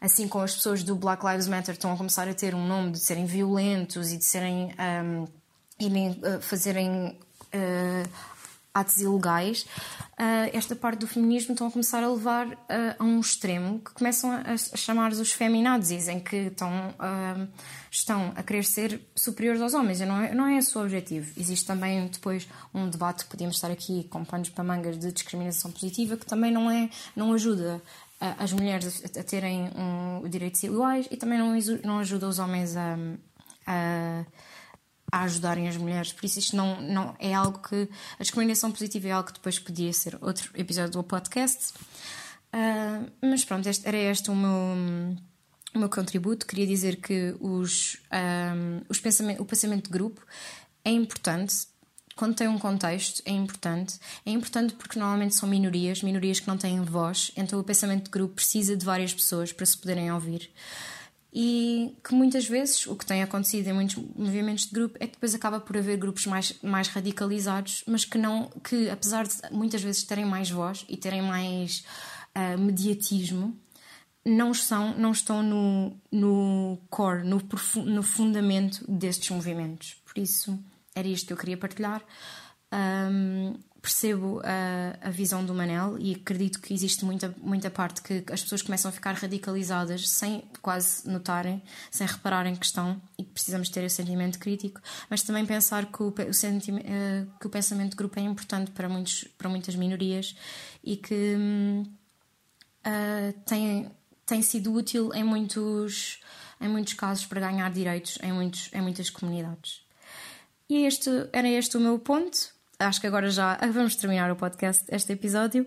[0.00, 2.92] assim como as pessoas do Black Lives Matter estão a começar a ter um nome
[2.92, 4.74] de serem violentos e de serem
[5.04, 5.26] um,
[5.78, 7.18] irem uh, fazerem
[7.54, 8.10] uh,
[8.72, 9.62] atos ilegais,
[10.12, 12.46] uh, esta parte do feminismo estão a começar a levar
[12.98, 17.48] a um extremo que começam a, a chamar os feminazis, em que estão, uh,
[17.90, 20.00] estão a querer ser superiores aos homens.
[20.00, 21.32] Não é, não é esse o objetivo.
[21.36, 26.16] Existe também depois um debate podíamos estar aqui com panos para mangas de discriminação positiva
[26.16, 27.82] que também não, é, não ajuda
[28.20, 32.96] as mulheres a, terem um, direitos iguais e também não, não ajuda os homens a,
[33.66, 34.24] a
[35.12, 36.12] a ajudarem as mulheres.
[36.12, 37.88] Por isso, isto não, não é algo que.
[38.18, 41.72] A discriminação positiva é algo que depois podia ser outro episódio do podcast.
[42.52, 45.16] Uh, mas pronto, este, era este o meu,
[45.74, 46.46] o meu contributo.
[46.46, 50.24] Queria dizer que os, um, os pensamento, o pensamento de grupo
[50.84, 51.69] é importante.
[52.20, 53.98] Quando tem um contexto, é importante.
[54.26, 58.10] É importante porque normalmente são minorias, minorias que não têm voz, então o pensamento de
[58.10, 60.50] grupo precisa de várias pessoas para se poderem ouvir
[61.32, 65.14] e que muitas vezes o que tem acontecido em muitos movimentos de grupo é que
[65.14, 69.82] depois acaba por haver grupos mais, mais radicalizados, mas que não que apesar de muitas
[69.82, 71.86] vezes terem mais voz e terem mais
[72.36, 73.58] uh, mediatismo,
[74.26, 77.40] não são não estão no, no core, no,
[77.86, 79.96] no fundamento destes movimentos.
[80.04, 80.62] Por isso
[80.94, 82.02] era isto que eu queria partilhar.
[82.72, 88.24] Um, percebo a, a visão do Manel e acredito que existe muita, muita parte que
[88.30, 93.30] as pessoas começam a ficar radicalizadas sem quase notarem, sem repararem que estão e que
[93.30, 96.12] precisamos ter esse sentimento crítico, mas também pensar que o, o, uh,
[97.40, 100.36] que o pensamento de grupo é importante para, muitos, para muitas minorias
[100.84, 101.36] e que
[102.86, 103.90] uh, tem,
[104.26, 106.20] tem sido útil em muitos,
[106.60, 109.89] em muitos casos para ganhar direitos em, muitos, em muitas comunidades.
[110.70, 114.84] E este, era este o meu ponto acho que agora já vamos terminar o podcast,
[114.88, 115.66] este episódio.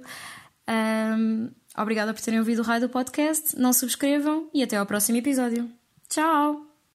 [0.67, 3.57] Um, obrigada por terem ouvido o raio do podcast.
[3.57, 5.69] Não subscrevam e até ao próximo episódio.
[6.09, 6.72] Tchau!